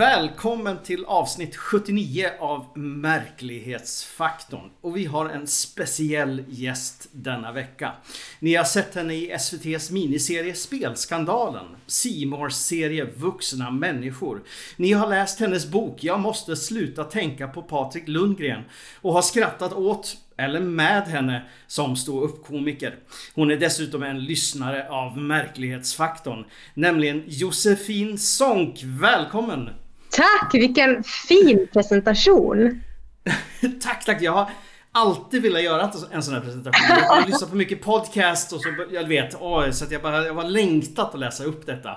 [0.00, 4.70] Välkommen till avsnitt 79 av Märklighetsfaktorn.
[4.80, 7.92] Och vi har en speciell gäst denna vecka.
[8.38, 14.42] Ni har sett henne i SVTs miniserie Spelskandalen, Simors serie Vuxna människor.
[14.76, 18.62] Ni har läst hennes bok Jag måste sluta tänka på Patrik Lundgren
[19.00, 22.98] och har skrattat åt eller med henne som ståuppkomiker.
[23.34, 28.80] Hon är dessutom en lyssnare av Märklighetsfaktorn, nämligen Josefin Sonck.
[28.84, 29.70] Välkommen!
[30.10, 30.54] Tack!
[30.54, 32.82] Vilken fin presentation!
[33.82, 34.22] tack, tack!
[34.22, 34.50] Jag har
[34.92, 36.86] alltid velat göra en sån här presentation.
[36.88, 40.26] Jag har lyssnat på mycket podcast och så, jag vet, åh, så att jag bara,
[40.26, 41.90] jag var längtat att läsa upp detta.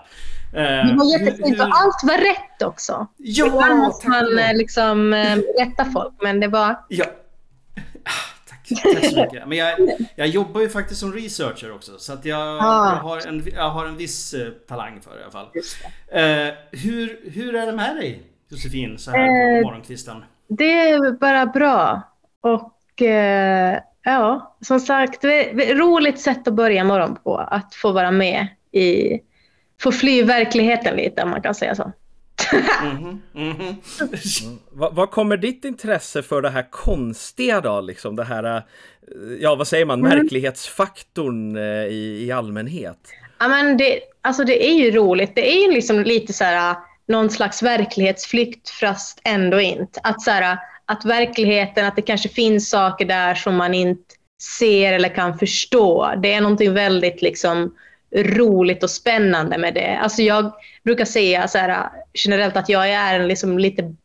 [0.53, 3.07] Det var jättefint och allt var rätt också.
[3.17, 6.79] Ja, Ibland måste man eh, liksom eh, rätta folk, men det var...
[6.89, 7.05] Ja.
[8.83, 9.47] Tack så mycket.
[9.47, 9.79] Men jag,
[10.15, 12.93] jag jobbar ju faktiskt som researcher också så att jag, ah.
[12.95, 15.47] jag, har, en, jag har en viss eh, talang för det i alla fall.
[16.11, 20.23] Eh, hur, hur är det med dig Josefin så här på eh, morgonkvisten?
[20.47, 22.01] Det är bara bra.
[22.41, 27.37] Och eh, ja, som sagt, det är ett roligt sätt att börja morgon på.
[27.37, 29.19] Att få vara med i,
[29.81, 31.91] få fly verkligheten lite om man kan säga så.
[32.51, 33.75] Mm-hmm, mm-hmm.
[34.43, 34.59] mm.
[34.71, 37.81] Vad kommer ditt intresse för det här konstiga då?
[37.81, 38.61] Liksom det här, eh,
[39.39, 40.17] ja vad säger man, mm.
[40.17, 42.97] märklighetsfaktorn eh, i, i allmänhet?
[43.39, 45.35] Ja men det, alltså det är ju roligt.
[45.35, 46.75] Det är ju liksom lite så här
[47.07, 49.99] någon slags verklighetsflykt fast ändå inte.
[50.03, 54.15] Att, så här, att verkligheten, att det kanske finns saker där som man inte
[54.59, 56.13] ser eller kan förstå.
[56.17, 57.75] Det är någonting väldigt liksom
[58.15, 59.97] roligt och spännande med det.
[60.01, 60.51] Alltså jag
[60.83, 63.95] brukar säga så här, generellt att jag är en liksom lite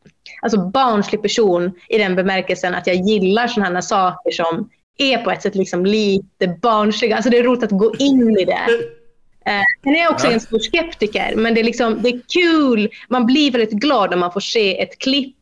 [0.43, 5.31] alltså barnslig person i den bemärkelsen att jag gillar sådana här saker som är på
[5.31, 7.17] ett sätt liksom lite barnsliga.
[7.17, 8.59] Alltså det är roligt att gå in i det.
[9.47, 10.33] Eh, sen är jag också ja.
[10.33, 12.91] en stor skeptiker, men det är, liksom, det är kul.
[13.09, 15.37] Man blir väldigt glad när man får se ett klipp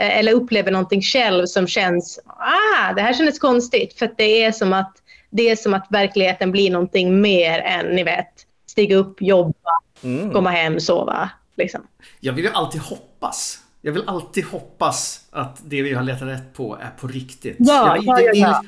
[0.00, 3.98] eh, eller upplever någonting själv som känns, ah, det här kändes konstigt.
[3.98, 4.92] För det är som att
[5.36, 9.70] det är som att verkligheten blir någonting mer än, ni vet, stiga upp, jobba,
[10.02, 10.32] mm.
[10.32, 11.30] komma hem, sova.
[11.56, 11.80] Liksom.
[12.20, 13.58] Jag vill ju alltid hoppas.
[13.80, 17.56] Jag vill alltid hoppas att det vi har letat rätt på är på riktigt.
[17.58, 18.62] Ja, jag, det, ja,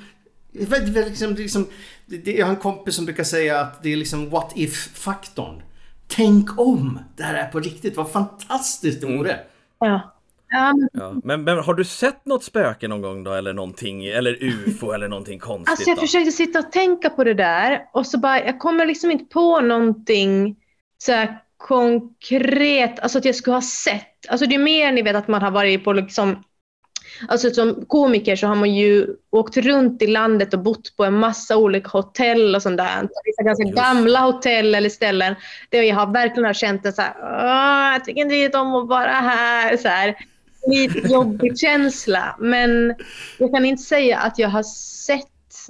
[0.53, 0.67] ja.
[0.81, 1.67] Det, liksom, liksom,
[2.07, 5.63] det, jag har en kompis som brukar säga att det är liksom what if-faktorn.
[6.07, 7.97] Tänk om det här är på riktigt.
[7.97, 9.41] Vad fantastiskt det vore.
[9.79, 10.16] Ja.
[10.49, 10.75] Ja.
[10.93, 11.15] ja.
[11.25, 15.09] Men, men, har du sett något spöke någon gång då eller någonting eller ufo eller
[15.09, 15.71] någonting konstigt?
[15.71, 16.01] Alltså jag då?
[16.01, 19.61] försökte sitta och tänka på det där och så bara, jag kommer liksom inte på
[19.61, 20.57] någonting
[20.99, 24.29] så här konkret, alltså att jag skulle ha sett.
[24.29, 26.45] Alltså det är mer ni vet att man har varit på liksom
[27.29, 31.19] Alltså som komiker så har man ju åkt runt i landet och bott på en
[31.19, 33.09] massa olika hotell och sånt där.
[33.25, 33.77] Vissa ganska Just.
[33.77, 35.35] gamla hotell eller ställen
[35.69, 39.77] där jag har verkligen känt en så här, jag tycker inte om att vara här.
[39.77, 40.17] Så här
[40.67, 42.37] lite jobbig känsla.
[42.39, 42.95] Men
[43.39, 45.27] jag kan inte säga att jag har sett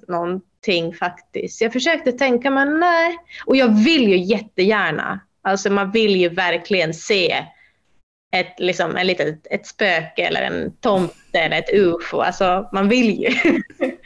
[0.09, 1.61] någonting faktiskt.
[1.61, 3.17] Jag försökte tänka, men nej.
[3.47, 5.21] Och jag vill ju jättegärna.
[5.43, 7.45] Alltså man vill ju verkligen se
[8.37, 12.21] ett, liksom, en litet, ett spöke eller en tomte eller ett ufo.
[12.21, 13.61] Alltså man vill ju.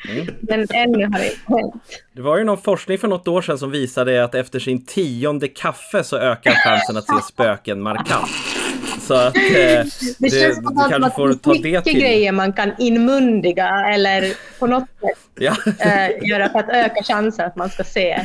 [0.09, 0.27] Mm.
[0.41, 1.83] Men ännu har det inte hänt.
[2.13, 5.49] Det var ju någon forskning för något år sedan som visade att efter sin tionde
[5.49, 8.60] kaffe så ökar chansen att se spöken markant.
[9.11, 9.87] Så att eh, det,
[10.19, 12.01] det känns som att, kanske får ta det mycket till.
[12.01, 15.57] grejer man kan inmundiga eller på något sätt ja.
[15.79, 18.21] eh, göra för att öka chansen att man ska se.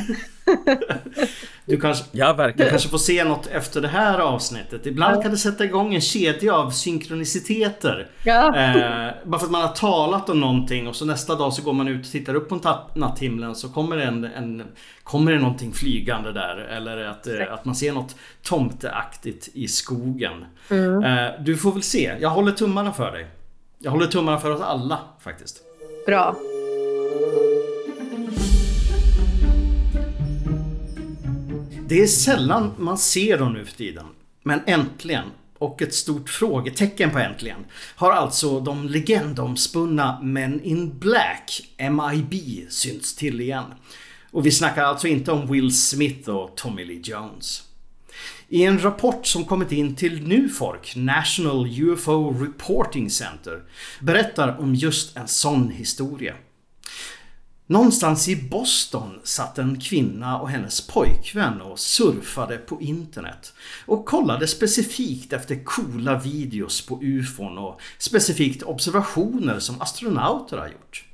[1.64, 4.86] Du kanske, ja, du kanske får se något efter det här avsnittet.
[4.86, 5.22] Ibland ja.
[5.22, 8.08] kan det sätta igång en kedja av synkroniciteter.
[8.22, 8.56] Ja.
[8.56, 11.72] Eh, bara för att man har talat om någonting och så nästa dag så går
[11.72, 12.60] man ut och tittar upp på
[12.94, 14.62] natthimlen så kommer det, en, en,
[15.02, 16.56] kommer det någonting flygande där.
[16.56, 20.44] Eller att, eh, att man ser något tomteaktigt i skogen.
[20.70, 21.04] Mm.
[21.04, 22.14] Eh, du får väl se.
[22.20, 23.26] Jag håller tummarna för dig.
[23.78, 25.60] Jag håller tummarna för oss alla faktiskt.
[26.06, 26.36] Bra.
[31.88, 34.06] Det är sällan man ser dem nu för tiden.
[34.42, 35.24] Men äntligen,
[35.58, 37.64] och ett stort frågetecken på äntligen,
[37.96, 43.64] har alltså de legendomspunna Men in Black, MIB, synts till igen.
[44.30, 47.62] Och vi snackar alltså inte om Will Smith och Tommy Lee Jones.
[48.48, 53.62] I en rapport som kommit in till Nufork, National UFO Reporting Center,
[54.00, 56.34] berättar om just en sån historia.
[57.68, 63.52] Någonstans i Boston satt en kvinna och hennes pojkvän och surfade på internet
[63.86, 71.04] och kollade specifikt efter coola videos på ufon och specifikt observationer som astronauter har gjort.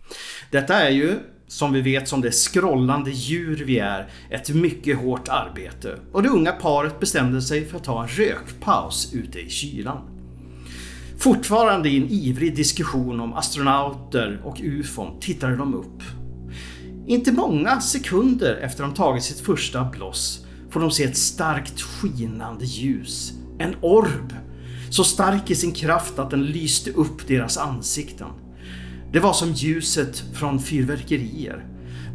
[0.50, 5.28] Detta är ju som vi vet som det scrollande djur vi är, ett mycket hårt
[5.28, 9.98] arbete och det unga paret bestämde sig för att ta en rökpaus ute i kylan.
[11.19, 16.21] Fortfarande i en ivrig diskussion om astronauter och ufon tittade de upp.
[17.06, 22.64] Inte många sekunder efter de tagit sitt första bloss får de se ett starkt skinande
[22.64, 23.32] ljus.
[23.58, 24.32] En orb.
[24.90, 28.28] Så stark i sin kraft att den lyste upp deras ansikten.
[29.12, 31.66] Det var som ljuset från fyrverkerier.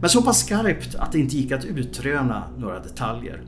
[0.02, 3.42] Men så pass skarpt att det inte gick att utröna några detaljer.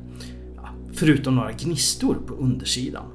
[0.93, 3.05] Förutom några gnistor på undersidan.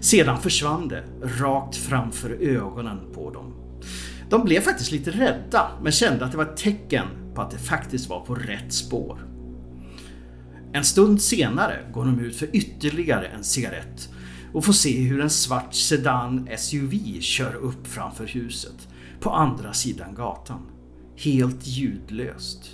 [0.00, 3.54] Sedan försvann det rakt framför ögonen på dem.
[4.30, 7.06] De blev faktiskt lite rädda men kände att det var ett tecken
[7.38, 9.26] på att det faktiskt var på rätt spår.
[10.72, 14.08] En stund senare går de ut för ytterligare en cigarett
[14.52, 18.88] och får se hur en svart sedan SUV kör upp framför huset
[19.20, 20.60] på andra sidan gatan.
[21.16, 22.70] Helt ljudlöst.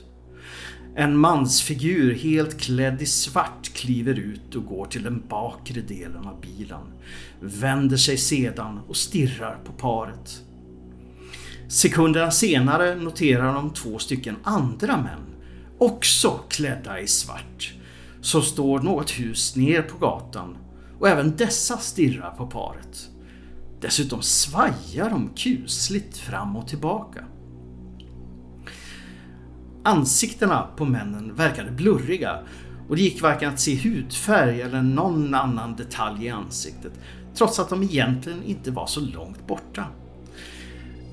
[0.96, 6.40] En mansfigur helt klädd i svart kliver ut och går till den bakre delen av
[6.40, 6.86] bilen.
[7.40, 10.43] Vänder sig sedan och stirrar på paret.
[11.68, 15.34] Sekunderna senare noterar de två stycken andra män,
[15.78, 17.74] också klädda i svart,
[18.20, 20.56] som står något hus ner på gatan
[20.98, 23.08] och även dessa stirrar på paret.
[23.80, 27.24] Dessutom svajar de kusligt fram och tillbaka.
[29.84, 32.38] Ansiktena på männen verkade blurriga
[32.88, 36.92] och det gick varken att se hudfärg eller någon annan detalj i ansiktet
[37.34, 39.84] trots att de egentligen inte var så långt borta.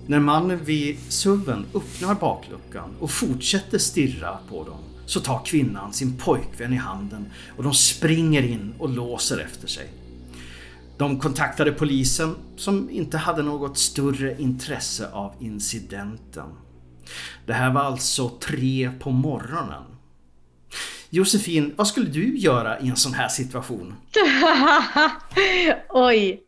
[0.08, 6.18] När mannen vid suven öppnar bakluckan och fortsätter stirra på dem så tar kvinnan sin
[6.18, 7.26] pojkvän i handen
[7.58, 9.90] och de springer in och låser efter sig.
[10.98, 16.50] De kontaktade polisen som inte hade något större intresse av incidenten.
[17.46, 19.84] Det här var alltså tre på morgonen.
[21.10, 23.96] Josefin, vad skulle du göra i en sån här situation?
[25.90, 26.44] Oj.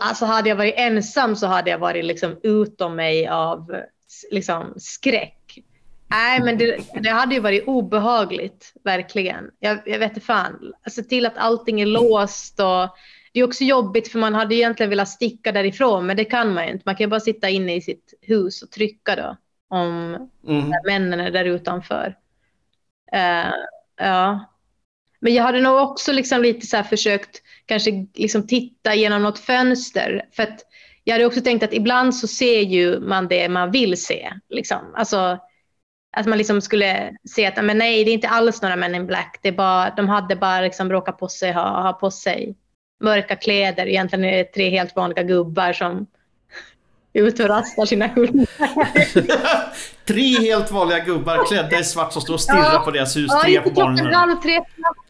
[0.00, 3.82] Alltså hade jag varit ensam så hade jag varit liksom utom mig av
[4.30, 5.58] liksom, skräck.
[6.10, 9.50] Nej, men det, det hade ju varit obehagligt, verkligen.
[9.58, 10.72] Jag, jag vet inte fan.
[10.90, 12.96] Se till att allting är låst och
[13.32, 16.66] det är också jobbigt för man hade egentligen velat sticka därifrån, men det kan man
[16.66, 16.82] ju inte.
[16.86, 19.36] Man kan ju bara sitta inne i sitt hus och trycka då
[19.68, 20.16] om
[20.48, 20.72] mm.
[20.86, 22.16] männen är där utanför.
[23.14, 23.52] Uh,
[23.96, 24.51] ja.
[25.22, 30.22] Men jag hade nog också liksom lite så försökt kanske liksom titta genom något fönster.
[30.32, 30.60] För att
[31.04, 34.32] jag hade också tänkt att ibland så ser ju man det man vill se.
[34.48, 34.94] Liksom.
[34.94, 35.38] Alltså,
[36.16, 39.06] att man liksom skulle se att men nej, det är inte alls några Men in
[39.06, 39.38] Black.
[39.42, 42.54] Det bara, de hade bara liksom råkat på sig, ha, ha på sig
[43.00, 43.86] mörka kläder.
[43.86, 46.06] Egentligen är det tre helt vanliga gubbar som
[47.12, 48.46] är ute och rastar sina hundar.
[50.06, 53.30] tre helt vanliga gubbar klädda i svart som står och stirrar ja, på deras hus.
[53.30, 54.14] Ja, tre på morgonen.
[54.14, 54.60] Halv tre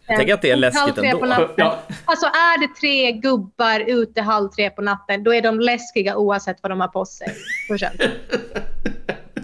[0.06, 0.26] på natten.
[0.26, 1.49] Tänk att det är läskigt ändå.
[1.56, 1.78] Ja.
[2.04, 6.56] Alltså är det tre gubbar ute halv tre på natten, då är de läskiga oavsett
[6.62, 7.28] vad de har på sig.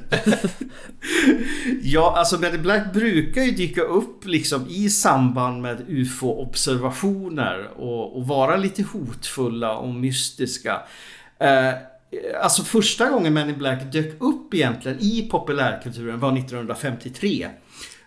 [1.82, 8.26] ja, alltså Men Black brukar ju dyka upp liksom i samband med UFO-observationer och, och,
[8.26, 10.80] vara lite hotfulla och mystiska.
[11.38, 11.72] Eh,
[12.42, 17.48] alltså första gången Men in Black dök upp egentligen i populärkulturen var 1953.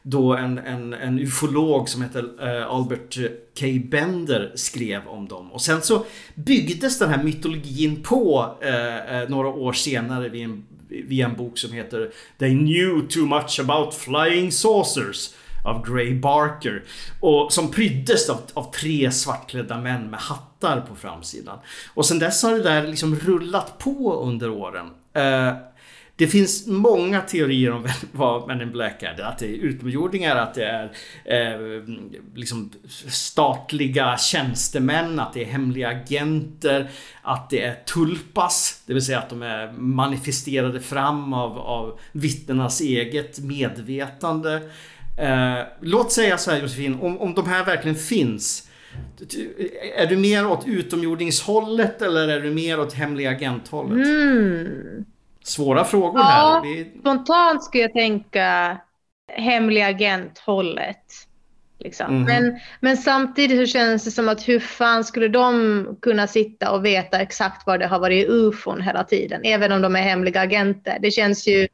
[0.03, 3.17] Då en, en, en ufolog som heter eh, Albert
[3.59, 3.65] K.
[3.83, 5.51] Bender skrev om dem.
[5.51, 6.05] Och sen så
[6.35, 11.57] byggdes den här mytologin på eh, eh, några år senare vid en via en bok
[11.57, 16.83] som heter They knew too much about flying saucers av Gray Barker.
[17.19, 21.57] Och som pryddes av, av, tre svartklädda män med hattar på framsidan.
[21.93, 24.85] Och sen dess har det där liksom rullat på under åren.
[25.17, 25.53] Uh,
[26.21, 29.21] det finns många teorier om vad Men in Black är.
[29.21, 30.91] Att det är utomjordingar, att det är
[31.25, 31.83] eh,
[32.35, 32.71] liksom
[33.07, 36.89] statliga tjänstemän, att det är hemliga agenter,
[37.21, 42.81] att det är tulpas, det vill säga att de är manifesterade fram av, av vittnenas
[42.81, 44.61] eget medvetande.
[45.19, 48.67] Eh, låt säga så här Josefin, om, om de här verkligen finns
[49.97, 54.07] är du mer åt utomjordingshållet eller är du mer åt hemliga agenthållet?
[54.07, 55.05] Mm.
[55.43, 56.61] Svåra frågor ja, här.
[56.61, 56.91] Vi...
[56.99, 58.77] Spontant skulle jag tänka
[59.27, 61.27] hemlig agent-hållet.
[61.79, 62.05] Liksom.
[62.05, 62.23] Mm.
[62.23, 66.85] Men, men samtidigt så känns det som att hur fan skulle de kunna sitta och
[66.85, 70.97] veta exakt var det har varit ufon hela tiden, även om de är hemliga agenter.
[71.01, 71.67] Det känns ju,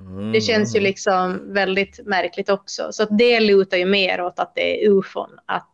[0.00, 0.32] mm.
[0.32, 2.88] det känns ju liksom väldigt märkligt också.
[2.92, 5.30] Så det lutar ju mer åt att det är ufon.
[5.46, 5.72] Att,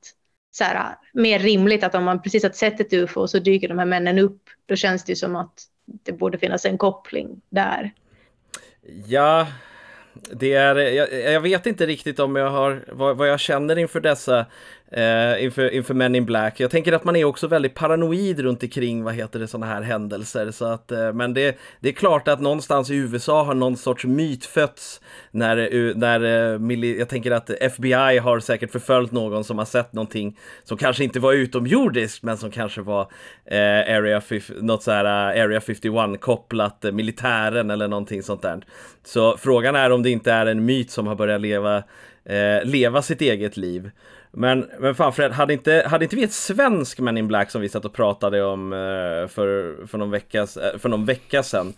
[0.50, 3.78] så här, mer rimligt att om man precis har sett ett ufo så dyker de
[3.78, 5.54] här männen upp, då känns det ju som att
[5.84, 7.92] det borde finnas en koppling där.
[9.06, 9.46] Ja,
[10.32, 14.00] det är, jag, jag, vet inte riktigt om jag har, vad, vad jag känner inför
[14.00, 14.46] dessa
[14.96, 16.60] eh, inför, inför Men in Black.
[16.60, 19.82] Jag tänker att man är också väldigt paranoid runt omkring vad heter det, sådana här
[19.82, 20.50] händelser.
[20.50, 24.04] Så att, eh, men det, det är klart att någonstans i USA har någon sorts
[24.04, 29.58] myt fötts när, eh, när eh, jag tänker att FBI har säkert förföljt någon som
[29.58, 33.02] har sett någonting som kanske inte var utomjordiskt men som kanske var
[33.44, 34.22] eh, Area,
[34.60, 38.64] något så här, eh, Area 51 kopplat eh, militären eller någonting sånt där.
[39.04, 41.82] Så frågan är om det inte är en myt som har börjat leva,
[42.24, 43.90] eh, leva sitt eget liv.
[44.36, 47.60] Men, men fan Fred, hade inte, hade inte vi ett svensk Men in Black som
[47.60, 51.74] vi satt och pratade om eh, för, för, någon vecka, eh, för någon vecka sedan?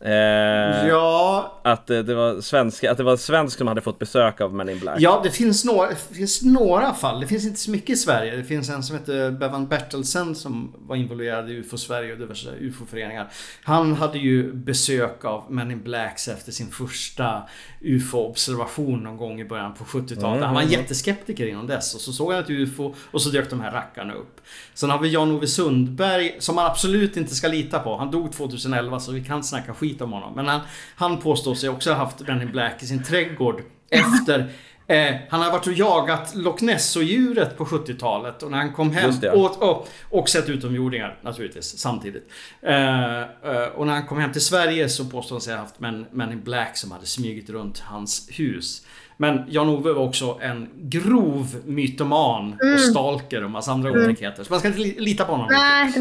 [0.00, 1.60] Eh, ja.
[1.64, 4.78] Att det var svenska, att det var svensk som hade fått besök av Men in
[4.78, 5.00] Black.
[5.00, 7.20] Ja, det finns, några, det finns några fall.
[7.20, 8.36] Det finns inte så mycket i Sverige.
[8.36, 12.50] Det finns en som heter Bevan Bertelsen som var involverad i UFO Sverige och diverse
[12.60, 13.28] UFO-föreningar.
[13.64, 17.42] Han hade ju besök av Men in Blacks efter sin första
[17.80, 20.22] UFO-observation någon gång i början på 70-talet.
[20.22, 20.42] Mm.
[20.42, 21.94] Han var en jätteskeptiker innan dess.
[21.94, 24.40] Och så såg han ett UFO och så dök de här rackarna upp.
[24.74, 27.96] Sen har vi Jan-Ove Sundberg som man absolut inte ska lita på.
[27.96, 30.32] Han dog 2011 så vi kan snacka skit skit om honom.
[30.34, 30.60] Men han,
[30.96, 34.50] han påstår sig också ha haft Men in Black i sin trädgård efter
[34.90, 39.12] Eh, han har varit och jagat Loch Ness-djuret på 70-talet och när han kom hem
[39.32, 42.30] och, och, och sett utomjordingar naturligtvis samtidigt.
[42.62, 45.80] Eh, eh, och när han kom hem till Sverige så påstår han sig ha haft
[45.80, 48.86] Men, Men in Black som hade smugit runt hans hus.
[49.16, 52.74] Men Jan-Ove var också en grov mytoman mm.
[52.74, 54.04] och stalker och massa andra mm.
[54.04, 54.44] olikheter.
[54.44, 55.48] Så man ska inte lita på honom.
[55.50, 55.92] Nej,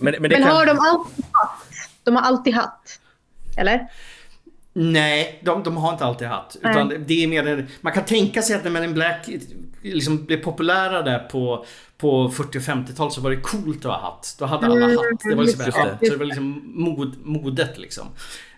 [0.00, 0.56] men, men, det men kan...
[0.56, 1.64] har de alltid haft?
[2.04, 2.99] De har alltid haft
[3.60, 3.88] eller?
[4.72, 6.56] Nej, de, de har inte alltid hatt.
[6.60, 9.28] Utan det är mer, man kan tänka sig att när Men in Black
[9.82, 11.64] liksom blev populära där på,
[11.98, 14.36] på 40 och 50-talet så var det coolt att ha hatt.
[14.38, 15.20] Då hade alla mm, hatt.
[15.24, 18.06] Det var liksom, ja, så det var liksom mod, modet liksom.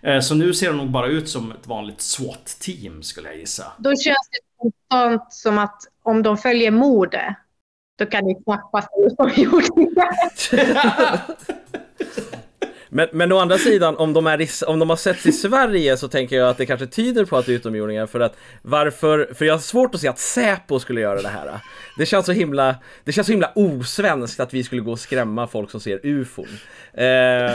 [0.02, 3.72] Eh, så nu ser de nog bara ut som ett vanligt SWAT-team skulle jag gissa.
[3.78, 7.34] Då känns det spontant som att om de följer mode
[7.98, 10.08] då kan det knappast vara utomjordingar.
[12.94, 15.96] Men, men å andra sidan, om de, är i, om de har setts i Sverige
[15.96, 19.30] så tänker jag att det kanske tyder på att det är utomjordingar för att varför,
[19.34, 21.60] för jag har svårt att se att Säpo skulle göra det här.
[21.98, 25.46] Det känns så himla, det känns så himla osvenskt att vi skulle gå och skrämma
[25.46, 26.48] folk som ser ufon.
[26.92, 27.04] Eh,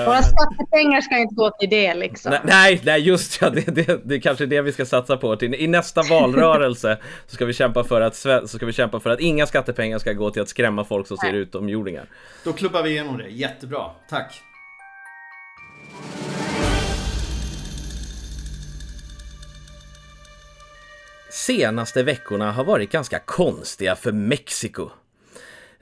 [0.06, 2.36] Våra skattepengar ska inte gå till det liksom.
[2.44, 5.36] Nej, nej just ja, det, det, det är kanske det vi ska satsa på.
[5.36, 9.10] Till, I nästa valrörelse så ska vi kämpa för att, så ska vi kämpa för
[9.10, 12.06] att inga skattepengar ska gå till att skrämma folk som ser utomjordingar.
[12.44, 14.44] Då klubbar vi igenom det, jättebra, tack.
[21.48, 24.90] Senaste veckorna har varit ganska konstiga för Mexiko.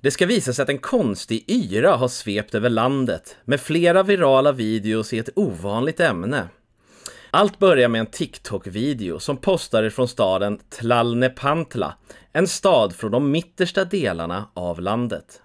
[0.01, 4.51] Det ska visa sig att en konstig yra har svept över landet med flera virala
[4.51, 6.47] videos i ett ovanligt ämne.
[7.31, 11.95] Allt börjar med en TikTok-video som postades från staden Tlalnepantla,
[12.33, 15.41] en stad från de mittersta delarna av landet.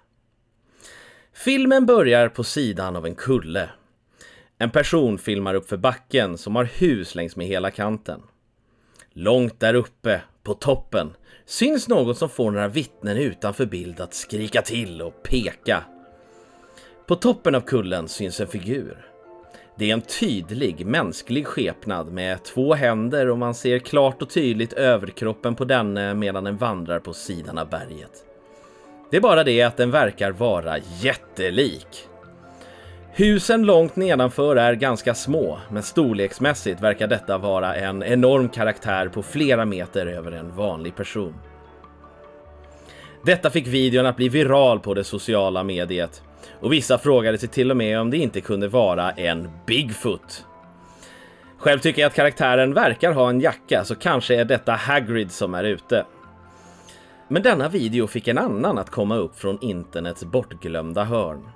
[1.33, 3.69] Filmen börjar på sidan av en kulle
[4.61, 8.21] en person filmar upp för backen som har hus längs med hela kanten.
[9.13, 11.13] Långt där uppe, på toppen,
[11.45, 15.83] syns något som får några vittnen utanför bild att skrika till och peka.
[17.07, 19.05] På toppen av kullen syns en figur.
[19.77, 24.73] Det är en tydlig mänsklig skepnad med två händer och man ser klart och tydligt
[24.73, 28.25] överkroppen på denne medan den vandrar på sidan av berget.
[29.11, 32.07] Det är bara det att den verkar vara jättelik.
[33.21, 39.23] Husen långt nedanför är ganska små, men storleksmässigt verkar detta vara en enorm karaktär på
[39.23, 41.33] flera meter över en vanlig person.
[43.25, 46.23] Detta fick videon att bli viral på det sociala mediet
[46.59, 50.45] och vissa frågade sig till och med om det inte kunde vara en Bigfoot.
[51.57, 55.53] Själv tycker jag att karaktären verkar ha en jacka så kanske är detta Hagrid som
[55.53, 56.05] är ute.
[57.27, 61.49] Men denna video fick en annan att komma upp från internets bortglömda hörn.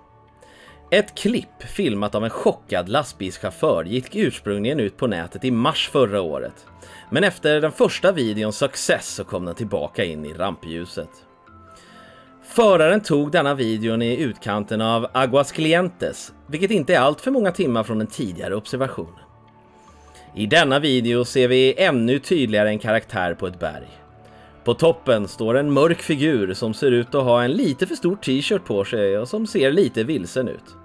[0.89, 6.21] Ett klipp filmat av en chockad lastbilschaufför gick ursprungligen ut på nätet i mars förra
[6.21, 6.65] året.
[7.09, 11.09] Men efter den första videons success så kom den tillbaka in i rampljuset.
[12.43, 17.51] Föraren tog denna videon i utkanten av Aguas Clientes, vilket inte är allt för många
[17.51, 19.19] timmar från den tidigare observationen.
[20.35, 24.04] I denna video ser vi ännu tydligare en karaktär på ett berg.
[24.65, 28.15] På toppen står en mörk figur som ser ut att ha en lite för stor
[28.15, 30.75] t-shirt på sig och som ser lite vilsen ut.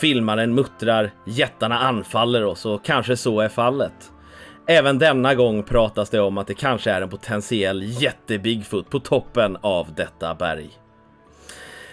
[0.00, 3.92] Filmaren muttrar “Jättarna anfaller oss” och kanske så är fallet.
[4.66, 9.56] Även denna gång pratas det om att det kanske är en potentiell jätte-Bigfoot på toppen
[9.60, 10.70] av detta berg.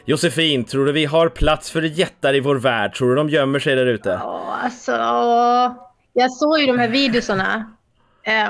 [0.06, 2.96] Josefin, tror du vi har plats för jättar i vår värld?
[2.96, 4.10] Tror du de gömmer sig där ute?
[4.10, 4.92] Ja, alltså...
[6.14, 7.72] jag såg ju de här videorna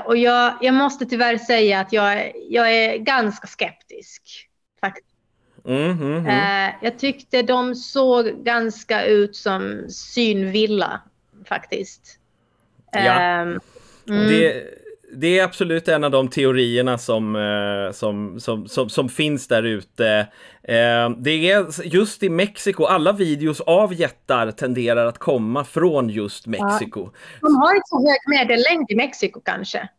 [0.06, 4.48] och jag, jag måste tyvärr säga att jag, jag är ganska skeptisk.
[4.82, 5.08] Faktiskt.
[5.66, 6.28] Mm, mm, mm.
[6.28, 11.02] Eh, jag tyckte de såg ganska ut som synvilla
[11.46, 12.20] faktiskt.
[12.92, 13.42] Ja.
[13.42, 13.60] Um,
[14.06, 14.64] det,
[15.14, 19.64] det är absolut en av de teorierna som, eh, som, som, som, som finns där
[19.64, 20.08] ute.
[20.64, 26.48] Eh, det är just i Mexiko, alla videos av jättar tenderar att komma från just
[26.48, 27.10] Mexiko.
[27.14, 27.20] Ja.
[27.42, 29.90] De har inte så hög medellängd i Mexiko kanske.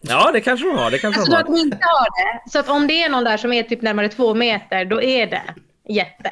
[0.00, 0.90] Ja, det kanske de har.
[0.90, 1.40] Det kanske jag de har.
[1.40, 2.50] att de inte har det.
[2.50, 5.26] Så att om det är någon där som är typ närmare två meter, då är
[5.26, 5.42] det
[5.88, 6.30] jätte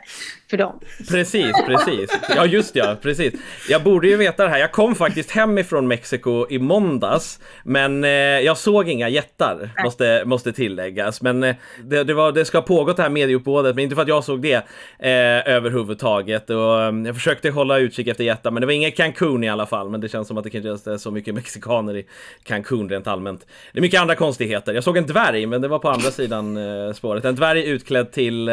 [0.50, 0.80] för dem.
[1.10, 2.10] Precis, precis.
[2.36, 3.34] Ja, just ja, precis.
[3.68, 4.58] Jag borde ju veta det här.
[4.58, 10.52] Jag kom faktiskt hemifrån Mexiko i måndags, men eh, jag såg inga jättar, måste, måste
[10.52, 11.22] tilläggas.
[11.22, 14.02] Men eh, det, det, var, det ska ha pågått det här medieuppbådet, men inte för
[14.02, 14.54] att jag såg det
[14.98, 16.50] eh, överhuvudtaget.
[16.50, 19.66] Och, eh, jag försökte hålla utkik efter jättar, men det var inget Cancún i alla
[19.66, 19.90] fall.
[19.90, 22.06] Men det känns som att det kanske är så mycket mexikaner i
[22.44, 23.46] Cancún rent allmänt.
[23.72, 24.74] Det är mycket andra konstigheter.
[24.74, 27.24] Jag såg en dvärg, men det var på andra sidan eh, spåret.
[27.24, 28.50] En dvärg utklädd till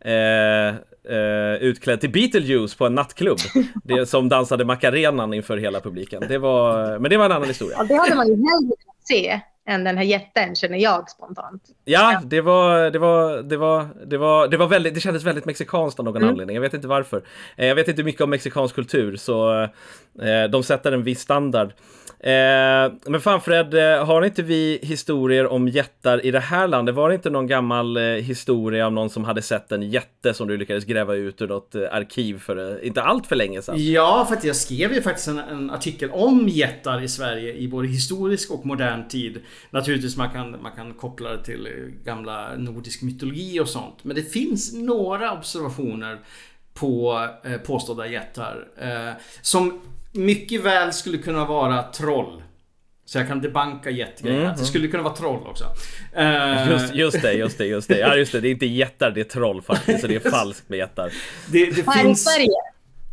[0.00, 0.68] eh,
[1.16, 3.38] eh, utklädd till Beetlejuice på en nattklubb.
[3.84, 6.24] Det, som dansade Macarenan inför hela publiken.
[6.28, 7.76] Det var, men det var en annan historia.
[7.78, 8.74] Ja, det hade man ju hellre
[9.08, 11.62] se än den här jätten känner jag spontant.
[11.84, 15.44] Ja, det var, det var, det var, det var, det var väldigt, det kändes väldigt
[15.44, 16.28] mexikanskt av någon mm.
[16.28, 16.54] anledning.
[16.54, 17.22] Jag vet inte varför.
[17.56, 19.68] Eh, jag vet inte mycket om mexikansk kultur, så
[20.22, 21.72] Eh, de sätter en viss standard.
[22.20, 26.94] Eh, men fan Fred, eh, har inte vi historier om jättar i det här landet?
[26.94, 30.48] Var det inte någon gammal eh, historia om någon som hade sett en jätte som
[30.48, 33.74] du lyckades gräva ut ur något eh, arkiv för eh, inte allt för länge sedan?
[33.78, 37.68] Ja, för att jag skrev ju faktiskt en, en, artikel om jättar i Sverige i
[37.68, 39.40] både historisk och modern tid.
[39.70, 44.04] Naturligtvis man kan, man kan koppla det till eh, gamla nordisk mytologi och sånt.
[44.04, 46.18] Men det finns några observationer
[46.74, 48.68] på eh, påstådda jättar.
[48.78, 49.80] Eh, som
[50.16, 52.42] mycket väl skulle kunna vara troll.
[53.04, 54.38] Så jag kan debanka jättegrejer.
[54.38, 54.66] Mm, det mm.
[54.66, 55.64] skulle kunna vara troll också.
[56.18, 56.70] Uh...
[56.70, 57.98] Just, just det, just det, just det.
[57.98, 58.40] Ja, just det.
[58.40, 60.00] Det är inte jättar, det är troll faktiskt.
[60.00, 61.12] Så det är falskt med jättar.
[61.52, 62.20] Det, det här finns...
[62.20, 62.48] i Sverige?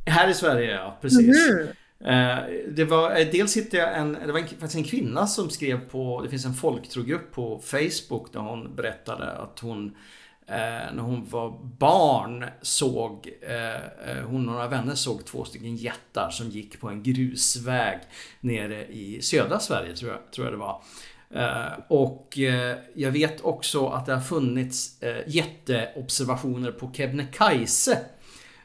[0.05, 0.97] Här i Sverige, ja.
[1.01, 1.49] Precis.
[1.49, 1.67] Mm.
[2.05, 5.49] Uh, det var, uh, dels hittade jag en, det var en, faktiskt en kvinna som
[5.49, 10.93] skrev på, det finns en folktrogrupp på Facebook där hon berättade att hon Eh, Eh,
[10.93, 16.29] när hon var barn såg eh, eh, hon och några vänner såg två stycken jättar
[16.29, 17.99] som gick på en grusväg
[18.39, 20.83] nere i södra Sverige tror jag, tror jag det var.
[21.29, 22.37] Eh, och
[22.93, 27.99] jag vet också att det har funnits jätteobservationer på Kebnekaise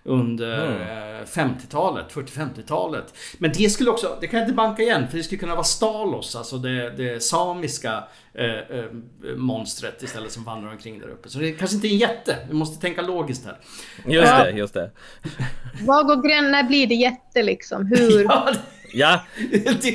[0.05, 1.25] under mm.
[1.25, 3.15] 50-talet, 40-50-talet.
[3.39, 5.65] Men det skulle också, det kan jag inte banka igen, för det skulle kunna vara
[5.65, 8.85] Stalos, alltså det, det samiska eh, eh,
[9.37, 11.29] monstret istället som vandrar omkring där uppe.
[11.29, 13.59] Så det är kanske inte är en jätte, vi måste tänka logiskt här.
[14.07, 14.91] Just det, just det.
[15.87, 17.87] Var går gränsen, när blir det jätte liksom?
[17.87, 18.25] Hur?
[18.29, 18.53] Ja,
[18.93, 19.25] Ja,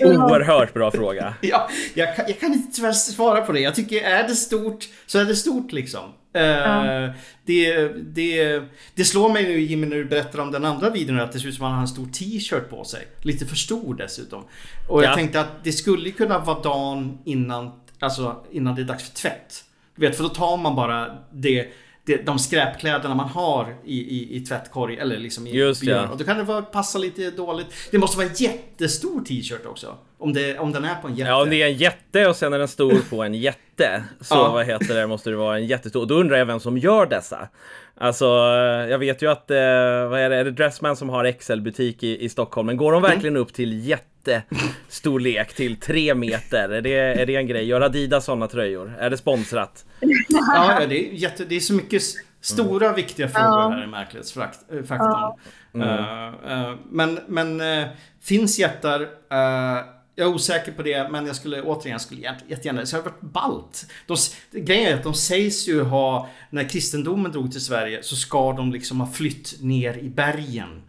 [0.04, 1.34] oerhört bra fråga.
[1.42, 3.60] Ja, jag, kan, jag kan inte tyvärr svara på det.
[3.60, 6.14] Jag tycker, är det stort så är det stort liksom.
[6.38, 7.12] Uh,
[7.46, 8.62] det, det,
[8.96, 11.48] det slår mig nu Jimmy när du berättar om den andra videon att det ser
[11.48, 13.08] ut som att han har en stor t-shirt på sig.
[13.22, 14.44] Lite för stor dessutom.
[14.90, 15.16] Och jag ja.
[15.16, 19.64] tänkte att det skulle kunna vara dagen innan, alltså innan det är dags för tvätt.
[19.96, 21.68] Du vet, för då tar man bara det
[22.26, 26.10] de skräpkläderna man har i, i, i tvättkorg eller liksom i Just ja.
[26.10, 27.68] Och då kan det vara, passa lite dåligt.
[27.92, 29.96] Det måste vara en jättestor t-shirt också.
[30.18, 31.30] Om, det, om den är på en jätte.
[31.30, 34.04] Ja, om det är en jätte och sen är den stor på en jätte.
[34.22, 34.52] Så ja.
[34.52, 36.06] vad heter det, måste det vara en jättestor.
[36.06, 37.50] Då undrar jag vem som gör dessa.
[37.98, 38.26] Alltså,
[38.90, 39.58] jag vet ju att, eh,
[40.10, 42.66] vad är det, är det Dressman som har XL-butik i, i Stockholm.
[42.66, 43.74] Men går de verkligen upp till
[44.28, 46.70] jättestorlek, till tre meter?
[46.70, 47.66] Är det, är det en grej?
[47.66, 48.96] Gör Adidas sådana tröjor?
[49.00, 49.86] Är det sponsrat?
[50.30, 52.02] Ja, det är, jätte, det är så mycket
[52.42, 52.96] stora mm.
[52.96, 54.86] viktiga frågor här i märklighetsfaktorn.
[54.90, 55.38] Ja.
[55.74, 55.90] Mm.
[55.90, 57.88] Uh, uh, men men uh,
[58.22, 59.10] finns jättar
[60.16, 62.86] jag är osäker på det, men jag skulle återigen skulle jättegärna...
[62.86, 63.86] Så det har varit ballt.
[64.08, 64.18] De,
[64.52, 66.30] grejen är att de sägs ju ha...
[66.50, 70.82] När kristendomen drog till Sverige så ska de liksom ha flytt ner i bergen.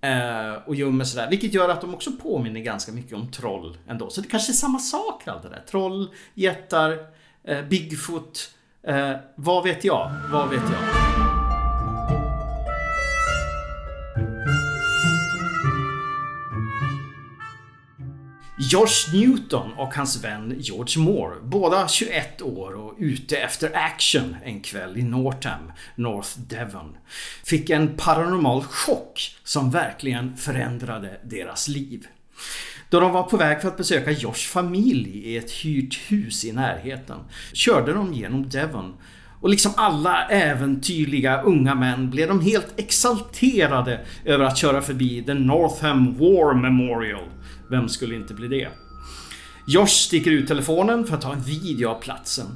[0.00, 1.30] Eh, och gömmer sådär.
[1.30, 4.10] Vilket gör att de också påminner ganska mycket om troll ändå.
[4.10, 5.64] Så det kanske är samma sak allt det där.
[5.70, 6.98] Troll, jättar,
[7.44, 8.54] eh, Bigfoot.
[8.82, 10.10] Eh, vad vet jag?
[10.32, 11.29] Vad vet jag?
[18.62, 24.60] Josh Newton och hans vän George Moore, båda 21 år och ute efter action en
[24.60, 26.96] kväll i Northam, North Devon,
[27.44, 32.06] fick en paranormal chock som verkligen förändrade deras liv.
[32.90, 36.52] Då de var på väg för att besöka Josh familj i ett hyrt hus i
[36.52, 37.18] närheten
[37.52, 38.94] körde de genom Devon
[39.40, 45.34] och liksom alla äventyrliga unga män blev de helt exalterade över att köra förbi The
[45.34, 47.28] Northam War Memorial
[47.70, 48.68] vem skulle inte bli det?
[49.66, 52.46] Josh sticker ut telefonen för att ta en video av platsen.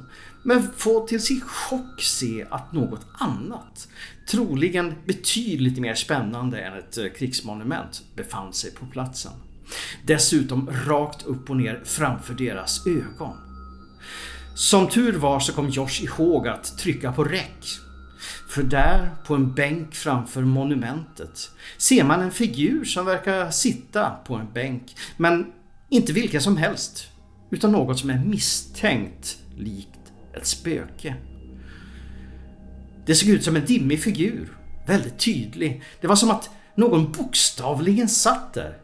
[0.43, 3.87] Men får till sin chock se att något annat,
[4.31, 9.31] troligen betydligt mer spännande än ett eh, krigsmonument, befann sig på platsen.
[10.05, 13.37] Dessutom rakt upp och ner framför deras ögon.
[14.55, 17.84] Som tur var så kom Josh ihåg att trycka på räck.
[18.55, 24.35] För där, på en bänk framför monumentet, ser man en figur som verkar sitta på
[24.35, 24.95] en bänk.
[25.17, 25.51] Men
[25.89, 27.07] inte vilken som helst,
[27.51, 29.99] utan något som är misstänkt likt
[30.33, 31.15] ett spöke.
[33.05, 35.83] Det såg ut som en dimmig figur, väldigt tydlig.
[36.01, 38.77] Det var som att någon bokstavligen satt där.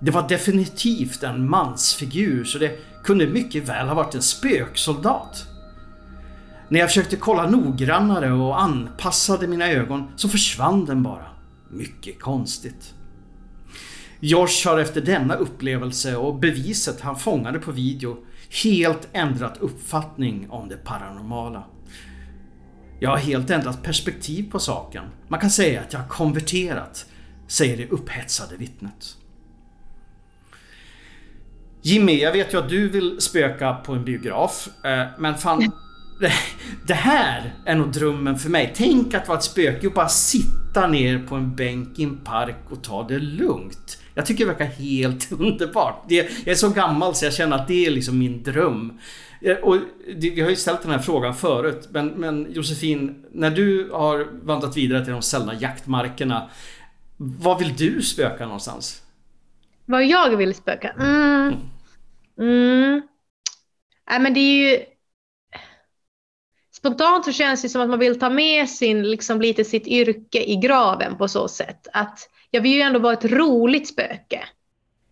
[0.00, 5.55] Det var definitivt en mansfigur så det kunde mycket väl ha varit en spöksoldat.
[6.68, 11.26] När jag försökte kolla noggrannare och anpassade mina ögon så försvann den bara.
[11.70, 12.94] Mycket konstigt.
[14.20, 18.16] Josh har efter denna upplevelse och beviset han fångade på video
[18.64, 21.64] helt ändrat uppfattning om det paranormala.
[23.00, 25.04] Jag har helt ändrat perspektiv på saken.
[25.28, 27.06] Man kan säga att jag har konverterat,
[27.46, 29.16] säger det upphetsade vittnet.
[31.82, 34.68] Jimmy, jag vet ju att du vill spöka på en biograf.
[34.84, 35.72] Eh, men fan,
[36.86, 38.72] det här är nog drömmen för mig.
[38.76, 42.56] Tänk att vara ett spöke och bara sitta ner på en bänk i en park
[42.70, 43.98] och ta det lugnt.
[44.14, 46.04] Jag tycker det verkar helt underbart.
[46.08, 48.98] jag är så gammal så jag känner att det är liksom min dröm.
[49.40, 49.76] Eh, och
[50.16, 54.76] vi har ju ställt den här frågan förut, men, men Josefin, när du har vandrat
[54.76, 56.50] vidare till de sällna jaktmarkerna,
[57.16, 59.02] var vill du spöka någonstans?
[59.84, 60.90] Var jag vill spöka?
[60.98, 61.54] Mm.
[62.38, 63.02] Mm.
[64.10, 64.95] Nej, men det är ju...
[66.86, 70.44] Spontant så känns det som att man vill ta med sin, liksom lite sitt yrke
[70.44, 71.88] i graven på så sätt.
[71.92, 72.18] Att
[72.50, 74.44] jag vill ju ändå vara ett roligt spöke.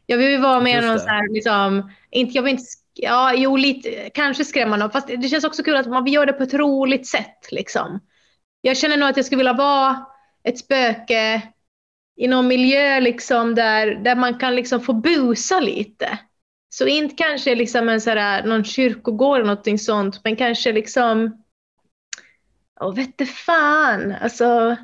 [0.07, 3.57] Jag vill ju vara med någon så här, liksom, inte, jag vill inte, ja, jo,
[3.57, 6.55] lite, kanske skrämmande, fast det känns också kul att man vill göra det på ett
[6.55, 8.01] roligt sätt, liksom.
[8.61, 10.07] Jag känner nog att jag skulle vilja vara
[10.45, 11.43] ett spöke
[12.17, 16.19] i någon miljö, liksom, där, där man kan liksom få busa lite.
[16.69, 21.44] Så inte kanske liksom en sådär, någon kyrkogård eller någonting sånt, men kanske liksom,
[22.81, 24.77] jag vet inte fan, alltså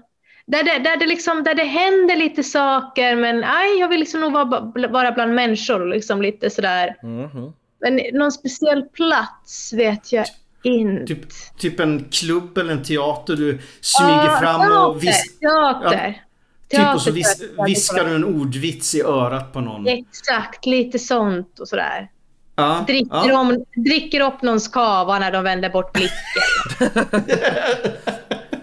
[0.47, 4.21] där det, där, det liksom, där det händer lite saker men aj, jag vill liksom
[4.21, 6.97] nog vara, vara bland människor liksom lite sådär.
[7.03, 7.53] Mm.
[7.81, 10.27] Men någon speciell plats vet jag
[10.63, 11.15] inte.
[11.15, 11.27] Typ,
[11.59, 16.23] typ en klubb eller en teater du smyger ah, fram teater, och vis teater.
[16.69, 19.87] Ja, typ och så vis viskar du en ordvits i örat på någon.
[19.87, 22.11] Exakt, lite sånt och sådär.
[22.61, 23.41] Ja, dricker, ja.
[23.41, 27.13] Om, dricker upp någons kava när de vänder bort blicken.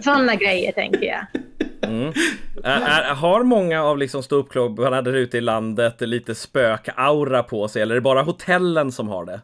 [0.00, 1.26] Sådana grejer tänker jag.
[1.82, 2.12] Mm.
[2.64, 7.82] Är, är, har många av liksom ståuppklubbarna där ute i landet lite spökaura på sig
[7.82, 9.40] eller är det bara hotellen som har det?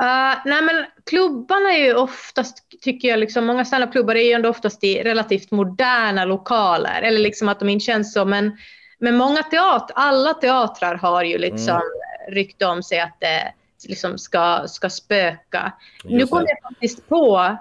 [0.00, 4.48] Uh, nej men klubbarna är ju oftast, tycker jag, liksom, många standupklubbar är ju ändå
[4.48, 7.02] oftast i relativt moderna lokaler.
[7.02, 8.24] Eller liksom att de inte känns så.
[8.24, 8.56] Men,
[8.98, 12.34] men många teatrar, alla teatrar har ju liksom mm.
[12.34, 13.52] rykte om sig att det
[13.88, 15.72] liksom ska, ska spöka.
[16.04, 17.56] Just nu kom jag faktiskt på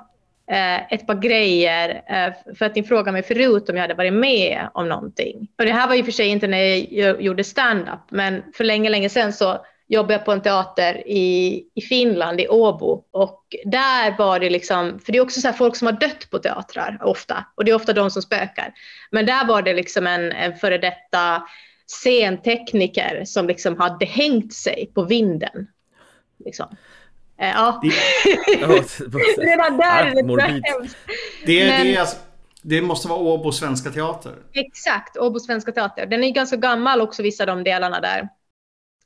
[0.51, 1.89] eh, ett par grejer.
[1.89, 5.47] Eh, för att ni frågade mig förut om jag hade varit med om någonting.
[5.57, 6.57] Och det här var ju för sig inte när
[6.91, 11.63] jag gjorde stand-up, men för länge, länge sedan så jobbade jag på en teater i,
[11.75, 13.03] i Finland, i Åbo.
[13.11, 16.39] Och där var det liksom, för det är också så folk som har dött på
[16.39, 18.73] teatrar ofta, och det är ofta de som spökar.
[19.11, 21.43] Men där var det liksom en, en före detta
[21.87, 25.67] scentekniker som liksom hade hängt sig på vinden.
[26.45, 26.75] Liksom.
[27.37, 27.81] Eh, ja.
[29.37, 30.97] Redan där är det hemskt.
[31.45, 32.17] Det, Men, det, alltså,
[32.61, 34.35] det måste vara Åbo Svenska Teater.
[34.53, 36.05] Exakt, Åbo Svenska Teater.
[36.05, 38.29] Den är ganska gammal också, vissa av de delarna där.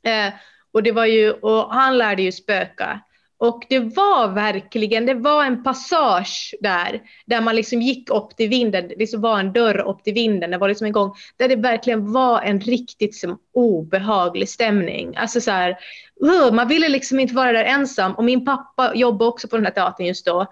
[0.03, 0.33] Eh,
[0.71, 3.01] och, det var ju, och han lärde ju spöka.
[3.39, 8.49] Och det var verkligen, det var en passage där, där man liksom gick upp till
[8.49, 11.47] vinden, det liksom var en dörr upp till vinden, det var liksom en gång, där
[11.47, 15.15] det verkligen var en riktigt som obehaglig stämning.
[15.15, 15.77] Alltså så här,
[16.25, 18.11] uh, man ville liksom inte vara där ensam.
[18.11, 20.45] Och min pappa jobbade också på den här teatern just då.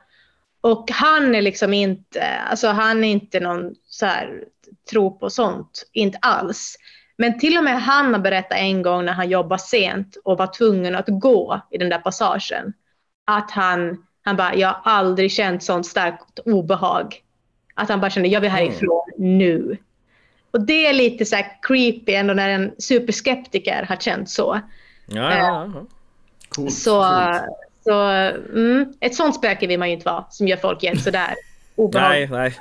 [0.62, 4.44] Och han är liksom inte, alltså han är inte någon så här,
[4.90, 6.76] tro på sånt, inte alls.
[7.18, 10.48] Men till och med han har berättat en gång när han jobbade sent och var
[10.48, 12.74] tvungen att gå i den där passagen.
[13.26, 17.22] Att han, han bara, jag har aldrig känt sånt starkt obehag.
[17.74, 19.38] Att han bara kände, jag vill härifrån mm.
[19.38, 19.78] nu.
[20.52, 24.60] Och det är lite så creepy ändå när en superskeptiker har känt så.
[25.06, 25.64] Ja, ja, ja.
[25.66, 25.72] Eh,
[26.50, 27.44] coolt, så, coolt.
[27.84, 28.02] så
[28.54, 31.36] mm, ett sånt spöke vill man ju inte vara som gör folk helt sådär
[31.76, 32.32] obehagligt.
[32.32, 32.54] Nej,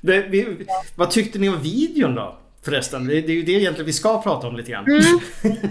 [0.00, 0.28] nej.
[0.28, 2.38] vi, vad tyckte ni om videon då?
[2.64, 4.84] Förresten, det, det är ju det egentligen vi ska prata om lite grann.
[4.86, 5.56] Mm.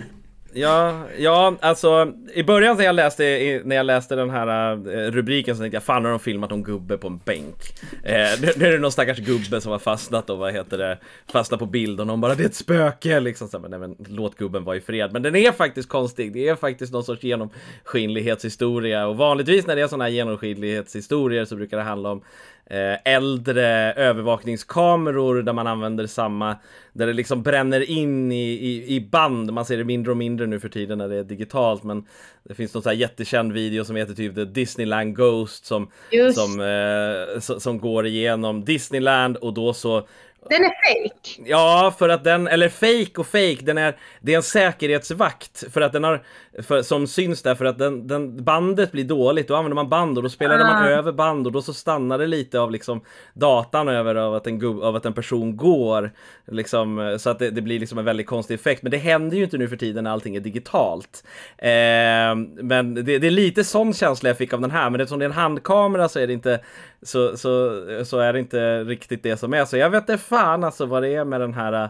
[0.55, 3.23] Ja, ja, alltså i början när jag läste,
[3.65, 6.63] när jag läste den här uh, rubriken så tänkte jag fan har de filmat en
[6.63, 7.55] gubbe på en bänk?
[8.03, 10.97] Eh, nu är det någon stackars gubbe som har fastnat och vad heter det,
[11.31, 13.47] fastnat på bild och någon bara det är ett spöke liksom.
[13.47, 15.13] Så, men, nej, men, låt gubben vara i fred.
[15.13, 19.81] Men den är faktiskt konstig, det är faktiskt någon sorts genomskinlighetshistoria och vanligtvis när det
[19.81, 22.21] är sådana här genomskinlighetshistorier så brukar det handla om
[22.62, 22.62] Eh,
[23.03, 26.57] äldre övervakningskameror där man använder samma,
[26.93, 29.53] där det liksom bränner in i, i, i, band.
[29.53, 32.05] Man ser det mindre och mindre nu för tiden när det är digitalt, men
[32.43, 35.91] det finns någon sån här jättekänd video som heter typ The Disneyland Ghost som,
[36.33, 40.07] som, eh, som går igenom Disneyland och då så
[40.49, 41.49] den är fake.
[41.49, 45.81] Ja, för att den, eller fake och fake, den är, det är en säkerhetsvakt för
[45.81, 46.23] att den har,
[46.61, 50.17] för, som syns där för att den, den, bandet blir dåligt, då använder man band
[50.17, 50.67] och då spelade ah.
[50.67, 53.01] man över band och då så stannar det lite av liksom
[53.33, 56.11] datan över av att en, av att en person går.
[56.47, 58.83] Liksom, så att det, det, blir liksom en väldigt konstig effekt.
[58.83, 61.23] Men det händer ju inte nu för tiden när allting är digitalt.
[61.57, 65.19] Eh, men det, det, är lite sån känsla jag fick av den här, men eftersom
[65.19, 66.59] det är en handkamera så är det inte
[67.01, 69.65] så, så, så är det inte riktigt det som är.
[69.65, 71.89] Så jag vet inte fan alltså vad det är med den här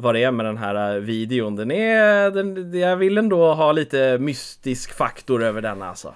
[0.00, 1.56] vad det är med den här eh, videon.
[1.56, 6.14] Den är, den, jag vill ändå ha lite mystisk faktor över den alltså.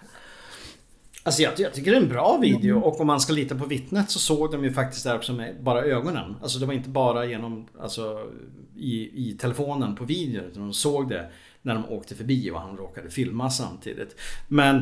[1.27, 3.67] Alltså jag, jag, tycker det är en bra video och om man ska lita på
[3.67, 6.37] vittnet så såg de ju faktiskt där också med bara ögonen.
[6.43, 8.31] Alltså det var inte bara genom, alltså
[8.77, 11.31] i, i telefonen på videon utan de såg det
[11.63, 14.17] när de åkte förbi och han råkade filma samtidigt.
[14.49, 14.77] Men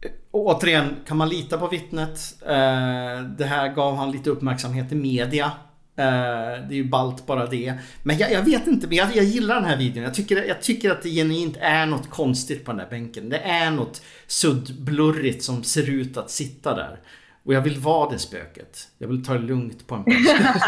[0.00, 2.42] eh, Återigen, kan man lita på vittnet?
[2.42, 5.52] Eh, det här gav han lite uppmärksamhet i media.
[5.98, 7.74] Eh, det är ju ballt bara det.
[8.02, 10.04] Men jag, jag vet inte, men jag, jag, gillar den här videon.
[10.04, 13.28] Jag tycker, jag tycker att det genuint är något konstigt på den där bänken.
[13.28, 17.00] Det är något suddblurrigt som ser ut att sitta där.
[17.44, 18.88] Och jag vill vara det spöket.
[18.98, 20.64] Jag vill ta det lugnt på en plats.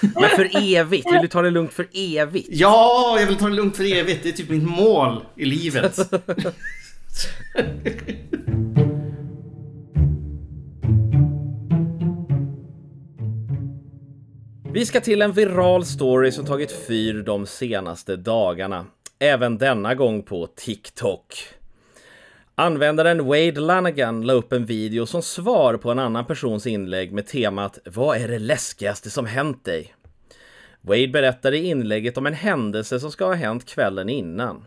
[0.00, 1.12] Men för evigt?
[1.12, 2.48] Vill du ta det lugnt för evigt?
[2.50, 4.22] Ja, jag vill ta det lugnt för evigt.
[4.22, 5.98] Det är typ mitt mål i livet.
[14.76, 18.86] Vi ska till en viral story som tagit fyr de senaste dagarna.
[19.18, 21.34] Även denna gång på TikTok.
[22.54, 27.26] Användaren Wade Lanagan la upp en video som svar på en annan persons inlägg med
[27.26, 29.94] temat Vad är det läskigaste som hänt dig?
[30.80, 34.64] Wade berättade i inlägget om en händelse som ska ha hänt kvällen innan.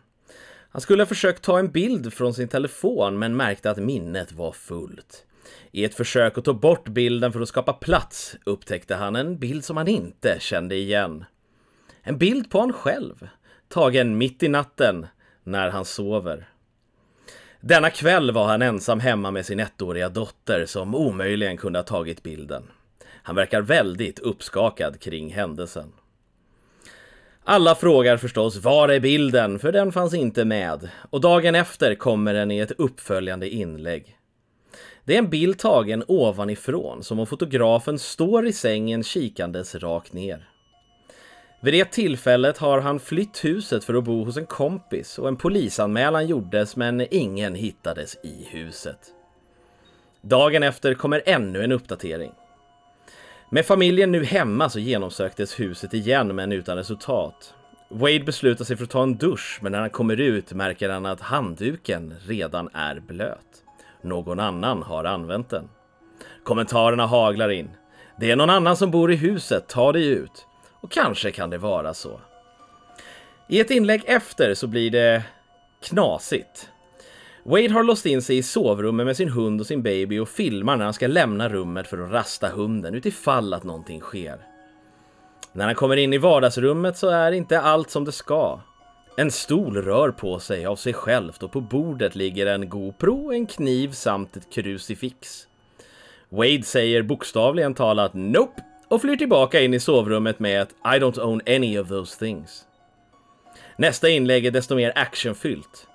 [0.70, 4.52] Han skulle ha försökt ta en bild från sin telefon men märkte att minnet var
[4.52, 5.26] fullt.
[5.72, 9.66] I ett försök att ta bort bilden för att skapa plats upptäckte han en bild
[9.66, 11.26] som han inte kände igen.
[12.02, 13.28] En bild på han själv,
[13.68, 15.08] tagen mitt i natten
[15.44, 16.50] när han sover.
[17.62, 22.24] Denna kväll var han ensam hemma med sin ettåriga dotter som omöjligen kunde ha tagit
[22.24, 22.64] bilden.
[23.24, 25.92] Han verkar väldigt uppskakad kring händelsen.
[27.44, 30.90] Alla frågar förstås var är bilden, för den fanns inte med.
[31.10, 34.19] Och dagen efter kommer den i ett uppföljande inlägg.
[35.10, 40.50] Det är en bild tagen ovanifrån, som om fotografen står i sängen kikandes rakt ner.
[41.62, 45.36] Vid det tillfället har han flytt huset för att bo hos en kompis och en
[45.36, 49.00] polisanmälan gjordes men ingen hittades i huset.
[50.22, 52.32] Dagen efter kommer ännu en uppdatering.
[53.52, 57.54] Med familjen nu hemma så genomsöktes huset igen men utan resultat.
[57.90, 61.06] Wade beslutar sig för att ta en dusch men när han kommer ut märker han
[61.06, 63.64] att handduken redan är blöt.
[64.02, 65.70] Någon annan har använt den.
[66.44, 67.70] Kommentarerna haglar in.
[68.20, 70.46] Det är någon annan som bor i huset, ta dig ut.
[70.82, 72.20] Och kanske kan det vara så.
[73.48, 75.24] I ett inlägg efter så blir det
[75.82, 76.70] knasigt.
[77.44, 80.78] Wade har låst in sig i sovrummet med sin hund och sin baby och filmar
[80.78, 84.38] när han ska lämna rummet för att rasta hunden utifall att någonting sker.
[85.54, 88.60] När han kommer in i vardagsrummet så är inte allt som det ska.
[89.16, 93.46] En stol rör på sig av sig självt och på bordet ligger en GoPro, en
[93.46, 95.48] kniv samt ett krucifix.
[96.30, 101.20] Wade säger bokstavligen talat Nope och flyr tillbaka in i sovrummet med ett I don't
[101.20, 102.66] own any of those things.
[103.78, 105.88] Nästa inlägg är desto mer actionfyllt.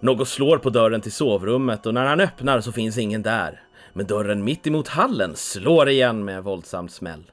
[0.00, 3.62] Något slår på dörren till sovrummet och när han öppnar så finns ingen där.
[3.92, 7.30] Men dörren mitt emot hallen slår igen med våldsam smäll.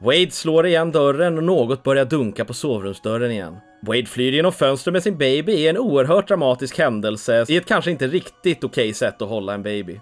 [0.00, 3.56] Wade slår igen dörren och något börjar dunka på sovrumsdörren igen.
[3.86, 7.90] Wade flyr genom fönstret med sin baby i en oerhört dramatisk händelse i ett kanske
[7.90, 10.00] inte riktigt okej okay sätt att hålla en baby.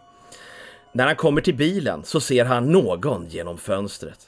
[0.93, 4.19] När han kommer till bilen så ser han någon genom fönstret.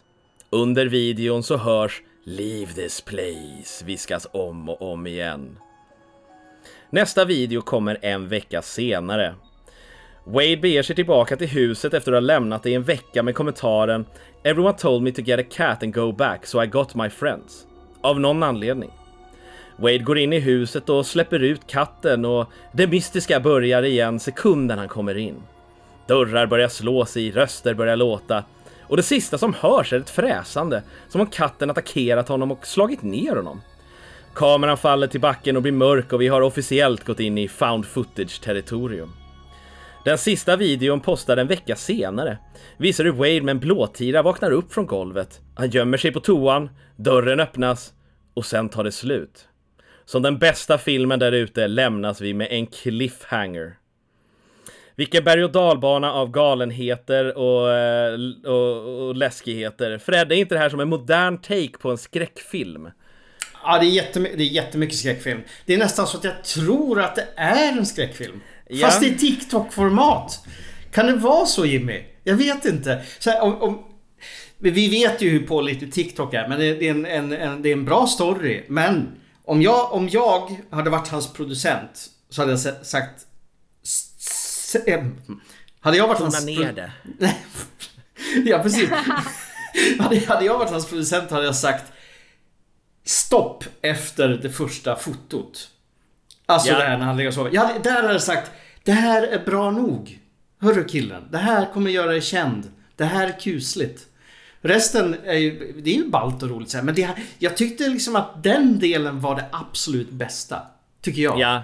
[0.51, 5.59] Under videon så hörs “Leave this place” viskas om och om igen.
[6.91, 9.35] Nästa video kommer en vecka senare.
[10.25, 13.35] Wade beger sig tillbaka till huset efter att ha lämnat det i en vecka med
[13.35, 14.07] kommentaren
[14.43, 17.67] “Everyone told me to get a cat and go back so I got my friends”.
[18.01, 18.91] Av någon anledning.
[19.77, 24.79] Wade går in i huset och släpper ut katten och det mystiska börjar igen sekunden
[24.79, 25.43] han kommer in.
[26.07, 28.45] Dörrar börjar slås i, röster börjar låta
[28.93, 33.03] och det sista som hörs är ett fräsande, som om katten attackerat honom och slagit
[33.03, 33.61] ner honom.
[34.35, 37.87] Kameran faller till backen och blir mörk och vi har officiellt gått in i found
[37.87, 39.09] footage-territorium.
[40.05, 42.39] Den sista videon postad en vecka senare
[42.77, 45.41] visar hur Wade med en blåtira vaknar upp från golvet.
[45.55, 47.93] Han gömmer sig på toan, dörren öppnas
[48.35, 49.49] och sen tar det slut.
[50.05, 53.77] Som den bästa filmen där ute lämnas vi med en cliffhanger.
[54.97, 59.99] Vilken berg och dalbana av galenheter och, eh, och, och läskigheter.
[59.99, 62.89] Fred, är inte det här som en modern take på en skräckfilm?
[63.65, 65.41] Ja, det är, jättemy det är jättemycket skräckfilm.
[65.67, 68.41] Det är nästan så att jag tror att det är en skräckfilm.
[68.69, 68.87] Ja.
[68.87, 70.45] Fast i TikTok-format.
[70.93, 72.05] Kan det vara så Jimmy?
[72.25, 73.03] Jag vet inte.
[73.27, 73.85] Här, om, om,
[74.59, 77.73] vi vet ju hur pålitlig TikTok är, men det är en, en, en, det är
[77.73, 78.65] en bra story.
[78.69, 79.09] Men
[79.53, 83.27] om jag, om jag hade varit hans producent så hade jag sagt...
[85.81, 86.45] Hade jag varit Tona hans...
[86.45, 86.93] ner det.
[88.45, 88.91] ja, precis.
[90.29, 91.93] hade jag varit hans producent hade jag sagt
[93.05, 95.69] stopp efter det första fotot.
[96.47, 96.79] Alltså ja.
[96.79, 97.51] det här när han ligger och sover.
[97.55, 98.51] Ja, där hade jag sagt
[98.85, 100.19] det här är bra nog.
[100.61, 102.73] Hörru killen, det här kommer göra dig känd.
[102.97, 104.07] Det här är kusligt.
[104.63, 108.43] Resten är ju, det är ju ballt och roligt men det, jag tyckte liksom att
[108.43, 110.63] den delen var det absolut bästa.
[111.01, 111.39] Tycker jag.
[111.39, 111.63] Ja,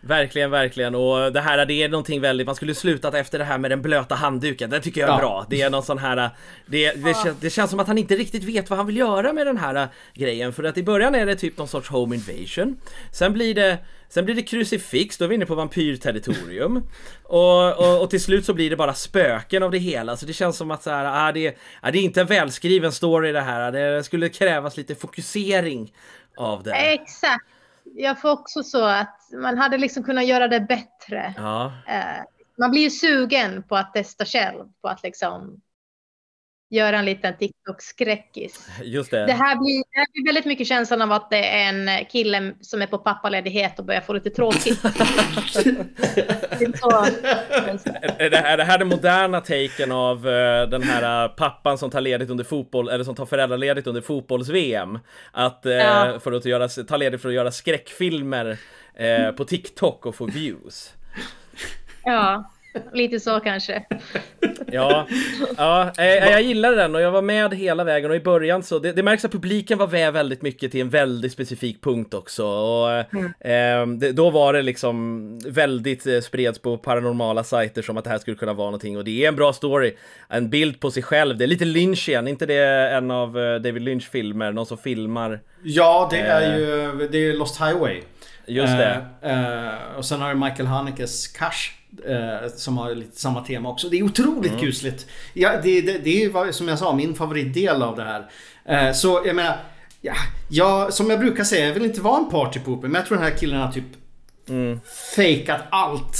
[0.00, 0.94] Verkligen, verkligen.
[0.94, 3.82] Och det här, det är någonting väldigt, man skulle slutat efter det här med den
[3.82, 4.70] blöta handduken.
[4.70, 5.18] Det tycker jag är ja.
[5.18, 5.46] bra.
[5.50, 6.30] Det är någon sån här,
[6.66, 7.34] det, det, ja.
[7.40, 9.88] det, känns som att han inte riktigt vet vad han vill göra med den här
[10.14, 10.52] grejen.
[10.52, 12.76] För att i början är det typ någon sorts home invasion.
[13.12, 16.82] Sen blir det Sen blir det krucifix, då är vi inne på vampyrterritorium.
[17.22, 20.16] Och, och, och, till slut så blir det bara spöken av det hela.
[20.16, 22.92] Så det känns som att så här, ah, det, ah, det är inte en välskriven
[22.92, 23.72] story det här.
[23.72, 25.92] Det skulle krävas lite fokusering
[26.36, 26.70] av det.
[26.70, 27.44] Exakt
[27.94, 31.34] jag får också så att man hade liksom kunnat göra det bättre.
[31.36, 31.72] Ja.
[31.86, 32.24] Eh,
[32.58, 35.60] man blir ju sugen på att testa själv, på att liksom
[36.70, 38.68] göra en liten TikTok-skräckis.
[38.82, 39.26] Just det.
[39.26, 42.54] Det här, blir, det här blir väldigt mycket känslan av att det är en kille
[42.60, 44.84] som är på pappaledighet och börjar få lite tråkigt.
[48.18, 51.90] är, det, är det här den moderna taken av uh, den här uh, pappan som
[51.90, 54.98] tar ledigt under fotboll, eller som tar föräldraledigt under fotbolls-VM?
[55.32, 56.18] Att, uh, ja.
[56.20, 58.58] för att göra, ta ledigt för att göra skräckfilmer
[59.36, 60.94] på TikTok och få views.
[62.04, 62.50] Ja.
[62.92, 63.84] Lite så kanske.
[64.72, 65.06] Ja,
[65.56, 68.92] ja jag, gillade den och jag var med hela vägen och i början så det,
[68.92, 72.46] det märks att publiken var med väldigt mycket till en väldigt specifik punkt också.
[72.46, 73.24] Och, mm.
[73.40, 78.10] eh, det, då var det liksom väldigt eh, spreds på paranormala sajter som att det
[78.10, 79.96] här skulle kunna vara någonting och det är en bra story.
[80.28, 83.54] En bild på sig själv, det är lite Lynch igen, inte det en av eh,
[83.54, 85.40] David Lynch filmer, någon som filmar?
[85.62, 88.00] Ja, det är ju det är Lost Highway.
[88.46, 89.06] Just det.
[89.22, 93.68] Eh, eh, och sen har du Michael Hanekes Cash Eh, som har lite samma tema
[93.68, 93.88] också.
[93.88, 94.64] Det är otroligt mm.
[94.64, 95.06] kusligt.
[95.32, 98.30] Ja, det, det, det är som jag sa min favoritdel av det här.
[98.64, 99.56] Eh, så jag menar,
[100.00, 100.14] ja,
[100.48, 103.26] jag, som jag brukar säga, jag vill inte vara en partypooper men jag tror den
[103.26, 103.84] här killen har typ
[104.48, 104.80] mm.
[105.16, 106.16] fejkat allt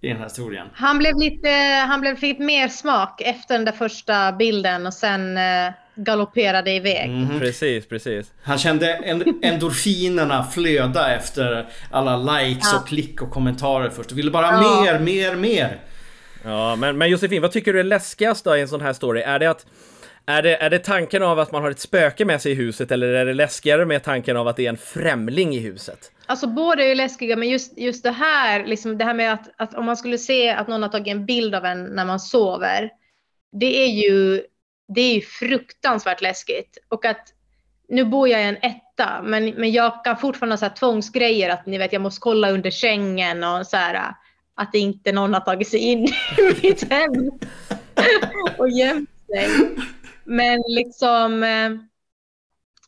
[0.00, 0.66] i den här historien.
[0.74, 1.50] Han blev lite,
[1.88, 7.10] han blev lite mer smak efter den där första bilden och sen eh, galopperade iväg.
[7.10, 8.32] Mm, precis, precis.
[8.42, 8.92] Han kände
[9.42, 12.78] endorfinerna flöda efter alla likes ja.
[12.78, 14.12] och klick och kommentarer först.
[14.12, 14.82] Ville bara ja.
[14.82, 15.78] mer, mer, mer.
[16.44, 19.20] Ja, men, men Josefin, vad tycker du är läskigast då i en sån här story?
[19.20, 19.66] Är det att
[20.26, 22.92] är det, är det tanken av att man har ett spöke med sig i huset
[22.92, 26.12] eller är det läskigare med tanken av att det är en främling i huset?
[26.26, 29.50] Alltså båda är ju läskiga, men just, just det här, liksom det här med att,
[29.56, 32.20] att om man skulle se att någon har tagit en bild av en när man
[32.20, 32.90] sover,
[33.52, 34.42] det är ju
[34.88, 36.78] det är ju fruktansvärt läskigt.
[36.88, 37.32] Och att
[37.88, 41.50] nu bor jag i en etta, men, men jag kan fortfarande ha så här tvångsgrejer
[41.50, 44.14] att ni vet, jag måste kolla under sängen och så här
[44.54, 46.04] att inte någon har tagit sig in
[46.38, 47.30] i mitt hem
[48.58, 49.48] och gömt sig.
[50.24, 51.70] Men liksom, eh,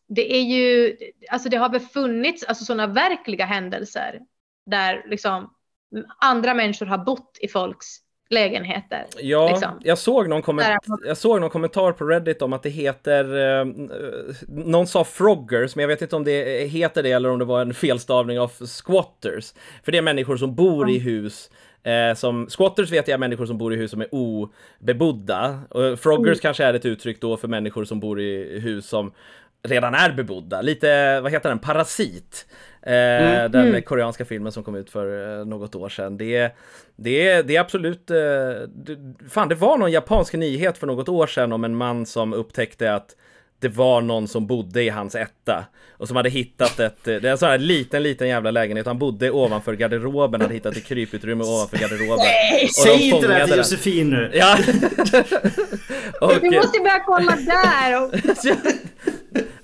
[0.08, 0.96] det är ju,
[1.30, 4.20] alltså det har befunnits alltså sådana verkliga händelser
[4.66, 5.54] där liksom
[6.20, 7.86] andra människor har bott i folks
[8.30, 9.04] lägenheter.
[9.18, 9.80] Ja, liksom.
[9.84, 10.60] jag, såg någon
[11.04, 13.24] jag såg någon kommentar på Reddit om att det heter,
[13.60, 13.64] eh,
[14.48, 17.60] någon sa froggers, men jag vet inte om det heter det eller om det var
[17.60, 18.52] en felstavning av
[18.82, 19.54] squatters.
[19.84, 20.94] För det är människor som bor mm.
[20.94, 21.50] i hus
[21.82, 25.60] Eh, som squatters vet jag är människor som bor i hus som är obebodda.
[25.70, 26.38] Och froggers mm.
[26.42, 29.12] kanske är ett uttryck då för människor som bor i hus som
[29.62, 30.62] redan är bebodda.
[30.62, 32.46] Lite, vad heter den, Parasit.
[32.82, 33.52] Eh, mm.
[33.52, 33.82] Den mm.
[33.82, 36.16] koreanska filmen som kom ut för eh, något år sedan.
[36.16, 36.56] Det,
[36.96, 38.10] det, det är absolut...
[38.10, 38.16] Eh,
[38.74, 38.98] det,
[39.30, 42.94] fan, det var någon japansk nyhet för något år sedan om en man som upptäckte
[42.94, 43.16] att
[43.60, 47.24] det var någon som bodde i hans etta och som hade hittat ett, det är
[47.24, 48.86] en sån här liten, liten jävla lägenhet.
[48.86, 52.18] Han bodde ovanför garderoben, hade hittat ett kryputrymme ovanför garderoben.
[52.18, 54.30] Nej, säg inte det till Josefin nu!
[54.34, 54.56] Ja.
[56.20, 58.02] och, Vi måste börja kolla där!
[58.02, 58.14] Och...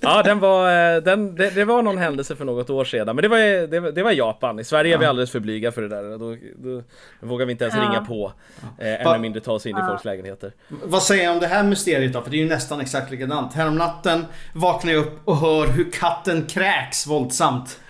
[0.06, 3.16] ja, den var, eh, den, det, det, var någon händelse för något år sedan.
[3.16, 4.58] Men det var, det, det var Japan.
[4.58, 4.96] I Sverige ja.
[4.96, 6.18] är vi alldeles för blyga för det där.
[6.18, 6.82] Då, då
[7.26, 7.82] vågar vi inte ens ja.
[7.82, 8.32] ringa på.
[8.78, 10.52] Eh, ännu mindre ta oss in i folks lägenheter.
[10.68, 12.22] Vad säger jag om det här mysteriet då?
[12.22, 13.54] För det är ju nästan exakt likadant.
[13.54, 17.80] Härom natten vaknar jag upp och hör hur katten kräks våldsamt.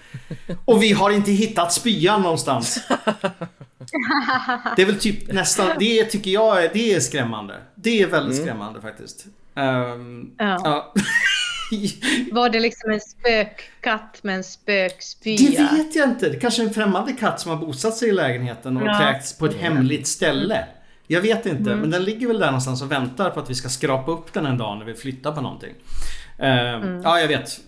[0.65, 2.89] Och vi har inte hittat spyan någonstans.
[4.77, 7.55] Det är väl typ nästan, det tycker jag det är skrämmande.
[7.75, 8.47] Det är väldigt mm.
[8.47, 9.27] skrämmande faktiskt.
[9.55, 10.61] Um, ja.
[10.65, 10.95] ja.
[12.33, 15.37] Var det liksom en spökkatt med en spökspya?
[15.37, 16.29] Det vet jag inte.
[16.29, 18.99] Det kanske är en främmande katt som har bosatt sig i lägenheten och ja.
[18.99, 20.65] kräkts på ett hemligt ställe.
[21.07, 21.79] Jag vet inte, mm.
[21.79, 24.47] men den ligger väl där någonstans och väntar på att vi ska skrapa upp den
[24.47, 25.75] en dag när vi flyttar på någonting.
[26.41, 27.03] Uh, mm.
[27.03, 27.61] Ja, jag vet.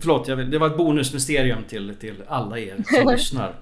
[0.00, 0.50] Förlåt, jag vet.
[0.50, 3.54] det var ett bonusmysterium till, till alla er som lyssnar.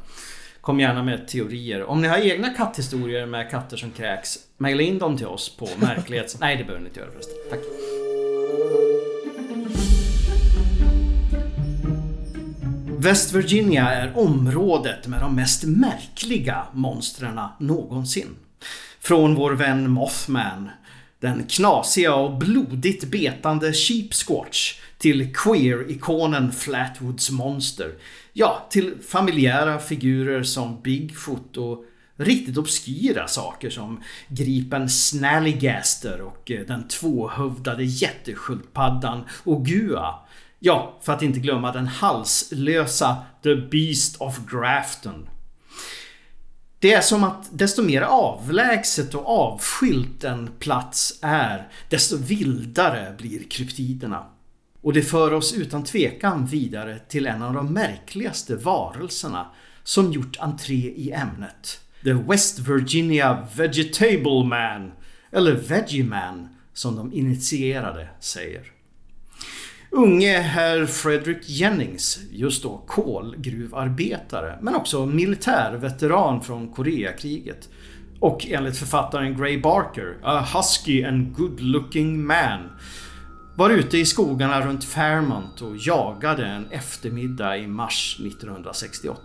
[0.61, 1.85] Kom gärna med teorier.
[1.85, 5.69] Om ni har egna katthistorier med katter som kräks, maila in dem till oss på
[5.79, 6.41] märklighets...
[6.41, 7.37] Nej, det behöver ni inte göra förresten.
[7.51, 7.61] Tack.
[13.05, 18.37] West Virginia är området med de mest märkliga monstren någonsin.
[19.01, 20.71] Från vår vän Mothman,
[21.21, 27.93] den knasiga och blodigt betande Sheep Squatch till queer-ikonen Flatwoods Monster.
[28.33, 31.85] Ja, till familjära figurer som Bigfoot och
[32.17, 40.15] riktigt obskyra saker som gripen Snallygaster och eh, den tvåhövdade jättesköldpaddan Ogua
[40.59, 45.29] Ja, för att inte glömma den halslösa The Beast of Grafton.
[46.79, 53.49] Det är som att desto mer avlägset och avskilt en plats är, desto vildare blir
[53.51, 54.27] kryptiderna.
[54.81, 59.47] Och det för oss utan tvekan vidare till en av de märkligaste varelserna
[59.83, 61.81] som gjort entré i ämnet.
[62.05, 64.93] The West Virginia Vegetable Man,
[65.31, 68.74] eller Veggie Man som de initierade säger.
[69.97, 77.69] Unge herr Frederick Jennings, just då kolgruvarbetare, men också militärveteran från Koreakriget.
[78.21, 82.61] Och enligt författaren Gray Barker, a husky and good looking man,
[83.57, 89.21] var ute i skogarna runt Fairmont och jagade en eftermiddag i mars 1968.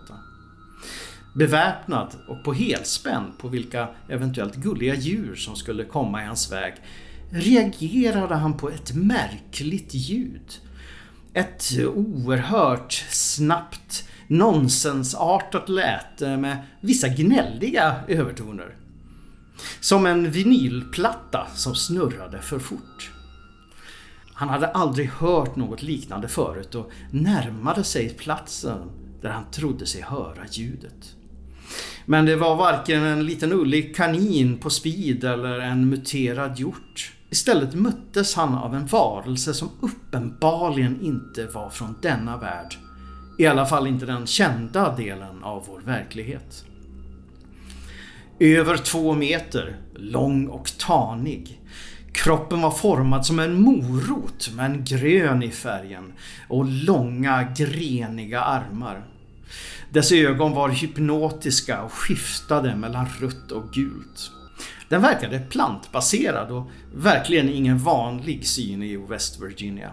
[1.34, 6.74] Beväpnad och på helspänn på vilka eventuellt gulliga djur som skulle komma i hans väg
[7.30, 10.60] reagerade han på ett märkligt ljud.
[11.34, 18.74] Ett oerhört snabbt nonsensartat läte med vissa gnälliga övertoner.
[19.80, 23.10] Som en vinylplatta som snurrade för fort.
[24.34, 28.90] Han hade aldrig hört något liknande förut och närmade sig platsen
[29.22, 31.14] där han trodde sig höra ljudet.
[32.06, 37.12] Men det var varken en liten ullig kanin på speed eller en muterad hjort.
[37.30, 42.74] Istället möttes han av en varelse som uppenbarligen inte var från denna värld.
[43.38, 46.64] I alla fall inte den kända delen av vår verklighet.
[48.38, 51.60] Över två meter, lång och tanig.
[52.12, 56.12] Kroppen var formad som en morot men grön i färgen
[56.48, 59.06] och långa greniga armar.
[59.90, 64.30] Dess ögon var hypnotiska och skiftade mellan rött och gult.
[64.90, 69.92] Den verkade plantbaserad och verkligen ingen vanlig syn i West Virginia.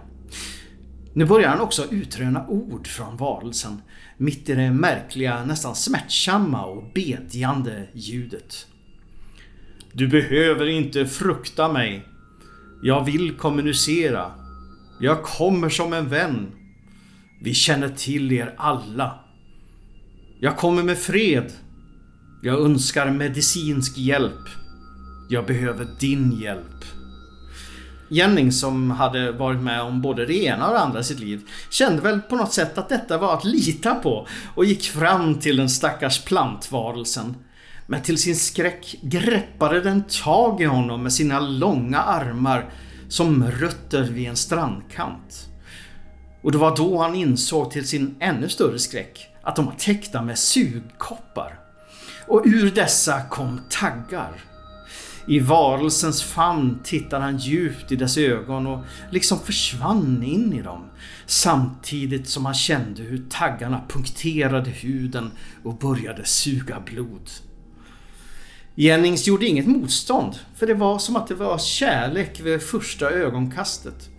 [1.13, 3.81] Nu börjar han också utröna ord från varelsen
[4.17, 8.67] mitt i det märkliga, nästan smärtsamma och bedjande ljudet.
[9.93, 12.05] Du behöver inte frukta mig.
[12.83, 14.31] Jag vill kommunicera.
[14.99, 16.51] Jag kommer som en vän.
[17.41, 19.19] Vi känner till er alla.
[20.39, 21.51] Jag kommer med fred.
[22.41, 24.66] Jag önskar medicinsk hjälp.
[25.29, 26.85] Jag behöver din hjälp.
[28.09, 31.41] Jennings som hade varit med om både det ena och det andra i sitt liv
[31.69, 35.57] kände väl på något sätt att detta var att lita på och gick fram till
[35.57, 37.35] den stackars plantvarelsen.
[37.87, 42.69] Men till sin skräck greppade den tag i honom med sina långa armar
[43.09, 45.49] som rötter vid en strandkant.
[46.41, 50.21] Och det var då han insåg till sin ännu större skräck att de var täckta
[50.21, 51.59] med sugkoppar.
[52.27, 54.31] Och ur dessa kom taggar.
[55.27, 60.85] I varelsens famn tittade han djupt i dess ögon och liksom försvann in i dem.
[61.25, 65.31] Samtidigt som han kände hur taggarna punkterade huden
[65.63, 67.29] och började suga blod.
[68.75, 74.09] Jennings gjorde inget motstånd, för det var som att det var kärlek vid första ögonkastet.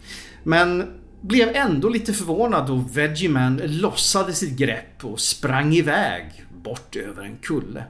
[0.42, 0.86] Men
[1.20, 7.36] blev ändå lite förvånad då Veggieman lossade sitt grepp och sprang iväg bort över en
[7.36, 7.84] kulle.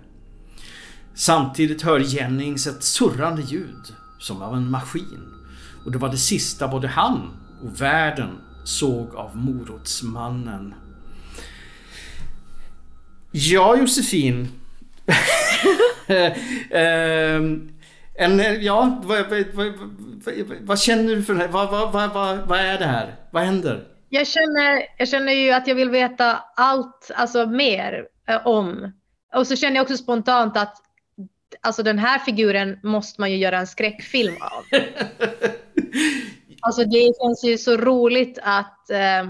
[1.18, 5.34] Samtidigt hör Jennings ett surrande ljud som av en maskin.
[5.84, 7.30] Och det var det sista både han
[7.62, 10.74] och världen såg av morotsmannen.
[13.30, 14.48] Ja, Josefin.
[16.70, 17.72] Ehm,
[18.14, 19.72] en, ja, vad, vad, vad,
[20.60, 21.48] vad, känner du för det här?
[21.48, 23.14] Vad, vad, vad, vad, är det här?
[23.30, 23.84] Vad händer?
[24.08, 28.92] Jag känner, jag känner ju att jag vill veta allt, alltså mer eh, om.
[29.34, 30.87] Och så känner jag också spontant att
[31.60, 34.64] alltså den här figuren måste man ju göra en skräckfilm av.
[36.60, 39.26] alltså det känns ju så roligt att eh,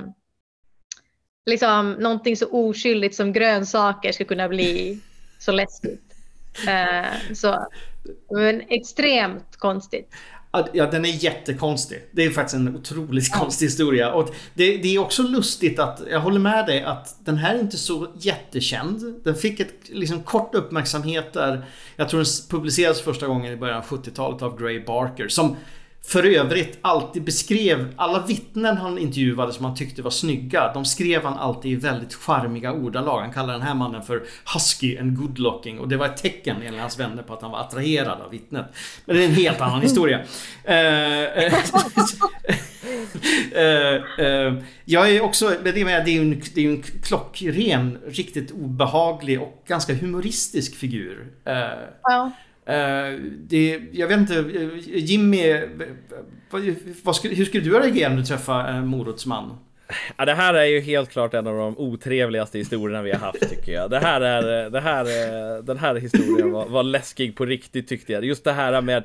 [1.47, 5.01] liksom någonting så oskyldigt som grönsaker ska kunna bli
[5.39, 6.14] så läskigt.
[6.69, 7.66] Eh, så,
[8.31, 10.14] men extremt konstigt.
[10.72, 12.03] Ja, den är jättekonstig.
[12.12, 14.12] Det är faktiskt en otroligt konstig historia.
[14.12, 17.61] Och det, det, är också lustigt att, jag håller med dig, att den här är
[17.61, 19.20] inte så jättekänd.
[19.24, 21.64] Den fick ett liksom kort uppmärksamhet där,
[21.96, 25.28] jag tror den publicerades första gången i början av 70-talet av Gray Barker.
[25.28, 25.57] Som
[26.07, 30.72] för övrigt alltid beskrev alla vittnen han intervjuade som han tyckte var snygga.
[30.72, 33.20] De skrev han alltid i väldigt charmiga ordalag.
[33.20, 34.22] Han kallade den här mannen för
[34.55, 37.51] Husky and good looking och det var ett tecken enligt hans vänner på att han
[37.51, 38.66] var attraherad av vittnet.
[39.05, 40.20] Men det är en helt annan historia.
[40.64, 41.55] Eh, eh,
[44.18, 45.74] eh, jag är också, det är
[46.07, 51.26] ju en, det är en klockren, riktigt obehaglig och ganska humoristisk figur.
[52.03, 52.32] Ja.
[52.69, 55.61] Eh, det, jag vet inte, eh, Jimmy, eh,
[56.51, 59.59] vad, vad skulle, hur skulle du reagera om du träffade en morotsman?
[60.16, 63.51] Ja, det här är ju helt klart en av de otrevligaste historierna vi har haft
[63.51, 63.91] tycker jag.
[63.91, 65.05] Det här är, det här,
[65.62, 68.25] den här historien var, var läskig på riktigt tyckte jag.
[68.25, 69.03] Just det här med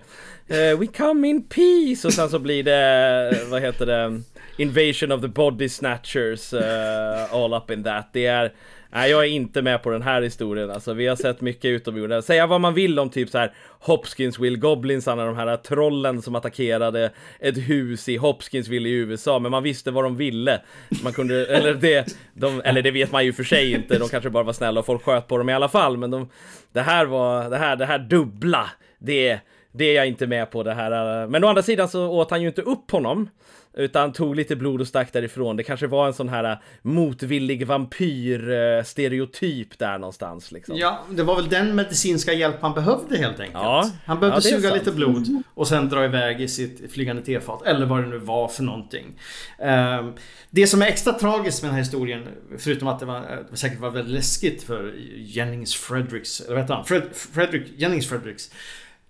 [0.51, 4.22] uh, We come in peace och sen så blir det, vad heter det,
[4.57, 8.09] Invasion of the body snatchers uh, all up in that.
[8.14, 8.53] Det är
[8.95, 10.71] Nej, jag är inte med på den här historien.
[10.71, 12.21] Alltså, vi har sett mycket utomjordingar.
[12.21, 16.35] Säga vad man vill om typ så här Hopkinsville Goblinsarna, de här äh, trollen som
[16.35, 20.61] attackerade ett hus i Hopkinsville i USA, men man visste vad de ville.
[21.03, 23.99] Man kunde, eller det, de, eller det vet man ju för sig inte.
[23.99, 26.29] De kanske bara var snälla och folk sköt på dem i alla fall, men de,
[26.73, 28.69] det här var, det här, det här dubbla,
[28.99, 29.39] det,
[29.71, 31.23] det är jag inte med på det här.
[31.23, 31.29] Äh.
[31.29, 33.29] Men å andra sidan så åt han ju inte upp honom.
[33.74, 35.57] Utan tog lite blod och stack därifrån.
[35.57, 40.51] Det kanske var en sån här äh, motvillig vampyr-stereotyp där någonstans.
[40.51, 40.78] Liksom.
[40.78, 43.63] Ja, det var väl den medicinska hjälp han behövde helt enkelt.
[43.63, 47.65] Ja, han behövde ja, suga lite blod och sen dra iväg i sitt flygande tefat.
[47.65, 49.19] Eller vad det nu var för någonting.
[49.59, 50.13] Ehm,
[50.49, 53.80] det som är extra tragiskt med den här historien, förutom att det var, äh, säkert
[53.80, 56.86] var väldigt läskigt för Jennings Fredericks, eller vad heter han?
[56.86, 58.51] Fred, Frederick, Jennings Fredericks.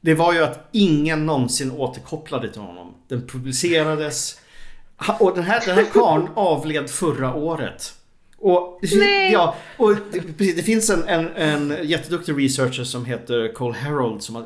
[0.02, 2.96] Det var ju att ingen någonsin återkopplade till honom.
[3.08, 4.40] Den publicerades
[5.20, 7.94] och den här, den här karln avled förra året.
[8.38, 9.32] Och, Nej.
[9.32, 14.36] Ja, och det, det finns en, en, en jätteduktig researcher som heter Cole Harold som
[14.36, 14.46] har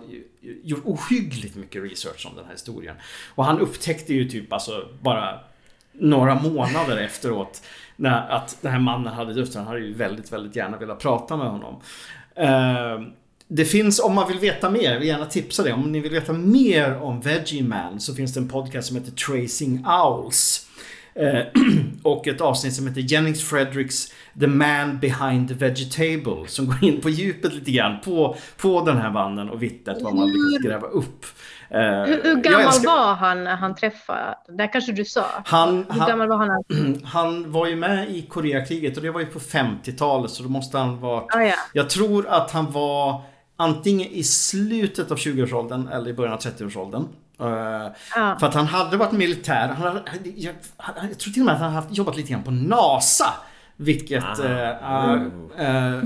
[0.63, 2.95] gjort ohyggligt mycket research om den här historien.
[3.35, 5.39] Och han upptäckte ju typ alltså bara
[5.91, 7.61] några månader efteråt
[7.95, 9.55] när, att den här mannen hade dött.
[9.55, 11.81] Han hade ju väldigt, väldigt gärna velat prata med honom.
[12.39, 13.07] Uh,
[13.47, 15.73] det finns, om man vill veta mer, jag vill gärna tipsa det.
[15.73, 19.11] Om ni vill veta mer om Veggie Man så finns det en podcast som heter
[19.11, 20.67] Tracing Owls.
[21.15, 21.39] Eh,
[22.03, 26.47] och ett avsnitt som heter Jennings Fredericks The Man Behind the Vegetable.
[26.47, 30.15] Som går in på djupet lite grann på, på den här mannen och vittnet vad
[30.15, 31.25] man lyckats gräva upp.
[31.69, 32.89] Eh, hur, hur, gammal älskar...
[32.89, 34.37] var han när han träffade?
[34.57, 35.25] Det kanske du sa.
[35.45, 36.63] Han, hur han, gammal var han?
[37.03, 40.77] Han var ju med i Koreakriget och det var ju på 50-talet så då måste
[40.77, 41.23] han vara...
[41.29, 41.53] Ah, ja.
[41.73, 43.21] Jag tror att han var
[43.57, 47.07] antingen i slutet av 20-årsåldern eller i början av 30-årsåldern.
[47.41, 47.47] Uh,
[48.15, 48.37] ja.
[48.39, 49.67] För att han hade varit militär.
[49.67, 50.01] Han hade,
[50.35, 53.33] jag, jag, tror till och med att han hade jobbat lite grann på NASA.
[53.75, 54.39] Vilket...
[54.39, 55.21] Uh,
[55.61, 56.03] uh,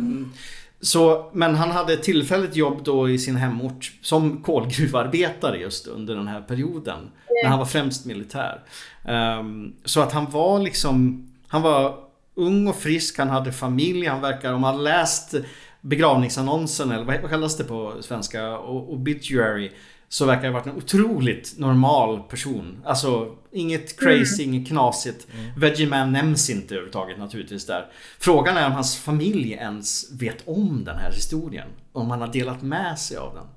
[0.81, 6.27] så, men han hade tillfälligt jobb då i sin hemort som kolgruvarbetare just under den
[6.27, 6.99] här perioden.
[6.99, 7.11] Mm.
[7.43, 8.59] När han var främst militär.
[9.07, 11.27] Um, så att han var liksom...
[11.47, 11.95] Han var
[12.35, 14.53] ung och frisk, han hade familj, han verkar...
[14.53, 15.35] Om man läst
[15.81, 18.59] begravningsannonsen, eller vad kallas det på svenska?
[18.59, 19.71] Obituary.
[20.09, 22.81] Så verkar ha varit en otroligt normal person.
[22.85, 24.55] Alltså inget crazy, mm.
[24.55, 25.27] inget knasigt.
[25.33, 25.59] Mm.
[25.59, 27.91] Veggieman nämns inte överhuvudtaget naturligtvis där.
[28.19, 31.67] Frågan är om hans familj ens vet om den här historien.
[31.91, 33.47] Om han har delat med sig av den.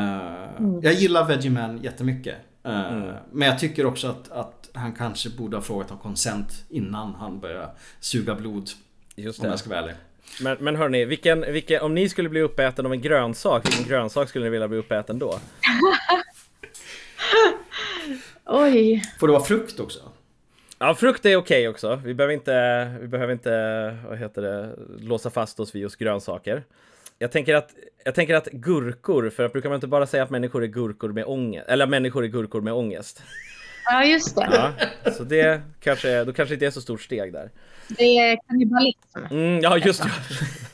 [0.00, 0.80] Uh, mm.
[0.82, 2.36] Jag gillar Veggieman jättemycket.
[2.66, 3.14] Uh, mm.
[3.32, 7.40] Men jag tycker också att, att han kanske borde ha frågat om konsent innan han
[7.40, 8.70] började suga blod.
[9.16, 9.46] Just det.
[9.46, 9.94] Om jag ska vara ärlig.
[10.40, 14.28] Men, men hörni, vilken, vilken, om ni skulle bli uppäten av en grönsak, vilken grönsak
[14.28, 15.40] skulle ni vilja bli uppäten då?
[18.44, 19.02] Oj.
[19.20, 20.00] Får det vara frukt också?
[20.78, 22.00] Ja, frukt är okej också.
[22.04, 23.50] Vi behöver inte, vi behöver inte,
[24.08, 26.64] vad heter det, låsa fast oss vid just grönsaker.
[27.18, 27.70] Jag tänker att,
[28.04, 31.12] jag tänker att gurkor, för att brukar man inte bara säga att människor är gurkor
[31.12, 33.22] med ångest, eller människor är gurkor med ångest.
[33.84, 34.48] Ja, just det.
[35.04, 37.50] Ja, så det kanske, då kanske inte är så stort steg där.
[37.88, 39.18] Det är kannibalism.
[39.30, 40.10] Mm, ja, just det.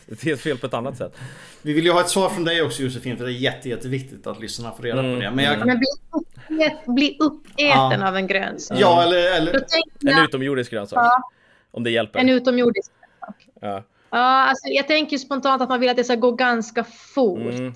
[0.23, 1.17] Det är fel på ett annat sätt.
[1.62, 4.27] Vi vill ju ha ett svar från dig också Josefin för det är jätte, jätteviktigt
[4.27, 5.31] att lyssnarna får reda Mm, på det.
[5.31, 8.79] Men jag, Men bli, uppät, bli uppäten av en grönsak.
[8.81, 10.99] Ja, eller, eller tänker En jag utomjordisk grönsak.
[10.99, 11.31] Ja.
[11.71, 12.19] Om det hjälper.
[12.21, 13.47] en utomjordisk grönsak.
[13.61, 13.83] Ja.
[14.11, 17.39] Ja, alltså jag tänker spontant att man vill att det ska gå ganska fort.
[17.39, 17.73] Mm.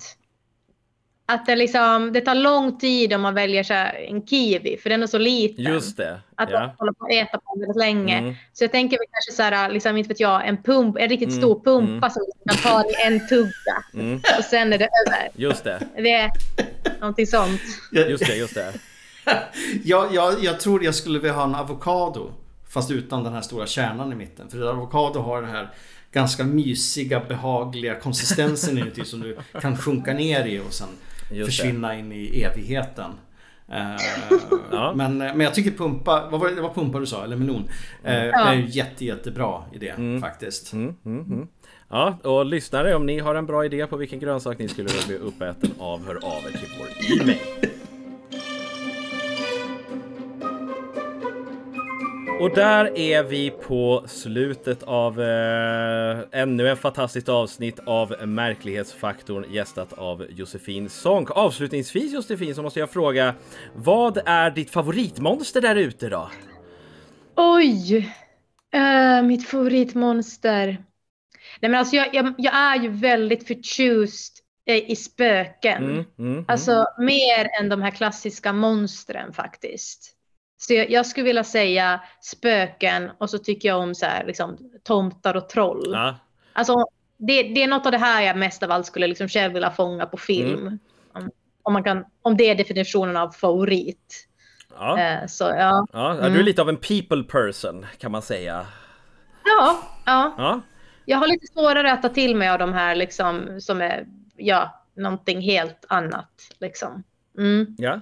[1.31, 5.03] Att det, liksom, det tar lång tid om man väljer så en kiwi, för den
[5.03, 5.65] är så liten.
[5.65, 6.19] Just det.
[6.35, 6.59] Att Ja.
[6.59, 8.17] man håller på att äta på den väldigt länge.
[8.17, 8.35] Mm.
[8.53, 11.41] Så jag tänker kanske så här, liksom, inte vet jag, en pump, en riktigt Mm,
[11.41, 13.83] stor pumpa som man tar i en tugga.
[13.93, 14.21] Mm.
[14.37, 15.29] Och sen är det över.
[15.35, 15.79] Just det.
[15.95, 16.29] Det är
[16.99, 17.61] någonting sånt.
[17.91, 18.73] Just det, just det.
[19.83, 22.31] jag, jag, jag tror jag skulle vilja ha en avokado.
[22.69, 24.49] Fast utan den här stora kärnan i mitten.
[24.49, 25.69] För avokado har den här
[26.11, 30.87] ganska mysiga, behagliga konsistensen inuti som du kan sjunka ner i och sen
[31.31, 31.55] Just det.
[31.55, 33.11] försvinna in i evigheten.
[33.71, 33.95] Eh,
[34.71, 34.93] Ja.
[34.95, 37.23] men, men jag tycker pumpa, vad var det, det var pumpa du sa?
[37.23, 37.69] Eller melon?
[38.05, 40.73] Uh, är ju jätte, jättebra idé faktiskt.
[40.73, 41.47] Mm, mm, mm.
[41.89, 45.07] Ja, och lyssnare, om ni har en bra idé på vilken grönsak ni skulle vilja
[45.07, 47.37] bli uppäten av, hör av er till vår e-mail.
[52.39, 59.93] Och där är vi på slutet av eh, ännu en fantastiskt avsnitt av Märklighetsfaktorn gästat
[59.93, 61.31] av Josefin Sonck.
[61.31, 63.35] Avslutningsvis Josefin så måste jag fråga,
[63.75, 66.29] vad är ditt favoritmonster där ute då?
[67.35, 68.13] Oj!
[68.73, 70.65] Eh, mitt favoritmonster.
[71.59, 75.83] Nej, men alltså jag, jag, jag är ju väldigt förtjust i spöken.
[75.83, 76.45] Mm, mm, mm.
[76.47, 80.18] Alltså mer än de här klassiska monstren faktiskt.
[80.61, 84.57] Så jag, jag skulle vilja säga spöken och så tycker jag om så här, liksom,
[84.83, 85.89] tomtar och troll.
[85.93, 86.15] Ja,
[86.53, 86.75] Alltså,
[87.17, 89.71] det, det är något av det här jag mest av allt skulle liksom själv vilja
[89.71, 90.59] fånga på film.
[90.67, 90.79] Mm.
[91.13, 91.31] Om,
[91.63, 94.27] om, man kan, om det är definitionen av favorit.
[94.77, 94.99] ja.
[94.99, 95.87] Eh, så ja.
[95.93, 96.33] Ja, Mm.
[96.33, 98.65] du är lite av en people person kan man säga.
[99.45, 100.33] Ja, ja.
[100.37, 100.61] Ja,
[101.05, 104.05] Jag har lite svårare att ta till mig av de här liksom, som är
[104.37, 106.31] ja, någonting helt annat.
[106.59, 107.03] Liksom.
[107.39, 107.75] Mm.
[107.77, 107.99] ja.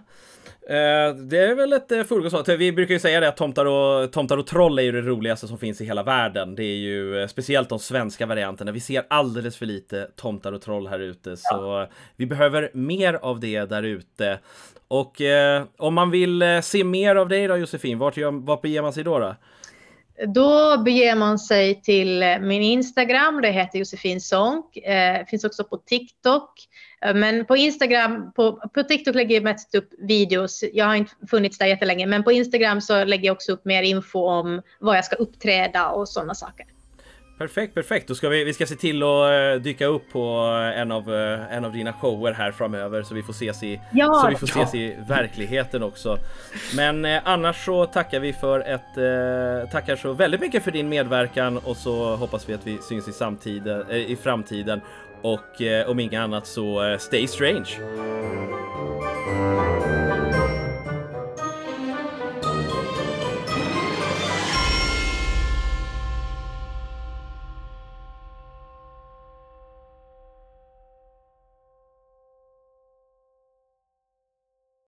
[0.70, 2.58] Eh, det är väl ett fullgott svar.
[2.58, 5.48] Vi brukar ju säga det att tomtar och, tomtar och troll är ju det roligaste
[5.48, 6.56] som finns i hela världen.
[6.56, 8.72] Det är ju eh, speciellt de svenska varianterna.
[8.72, 13.40] Vi ser alldeles för lite tomtar och troll här ute, så vi behöver mer av
[13.40, 14.40] det där ute.
[14.88, 18.62] Och eh, om man vill eh, se mer av dig då Josefin, vart, gör, vart
[18.62, 19.20] beger man sig då?
[19.20, 19.36] då?
[20.26, 24.78] Då beger man sig till eh, min Instagram, det heter Josefin Sonk.
[24.78, 26.50] Eh, finns också på TikTok.
[27.06, 30.64] Eh, men på Instagram, på, på TikTok lägger jag mest upp videos.
[30.74, 33.84] Jag har inte funnits där jättelänge, men på Instagram så lägger jag också upp mer
[33.84, 36.66] info om vad jag ska uppträda och sådana saker.
[37.38, 38.08] Perfekt, perfekt.
[38.08, 40.22] Då ska vi, vi ska se till att eh, dyka upp på
[40.76, 44.20] en av, eh, en av dina shower här framöver så vi får ses i, Ja.
[44.24, 46.18] så vi får ses i verkligheten också.
[46.76, 50.90] Men eh, annars så tackar vi för ett, eh, tackar så väldigt mycket för din
[50.90, 54.82] medverkan och så hoppas vi att vi syns i, samtiden, eh, i framtiden.
[55.22, 57.68] Och eh, om inget annat så eh, stay strange.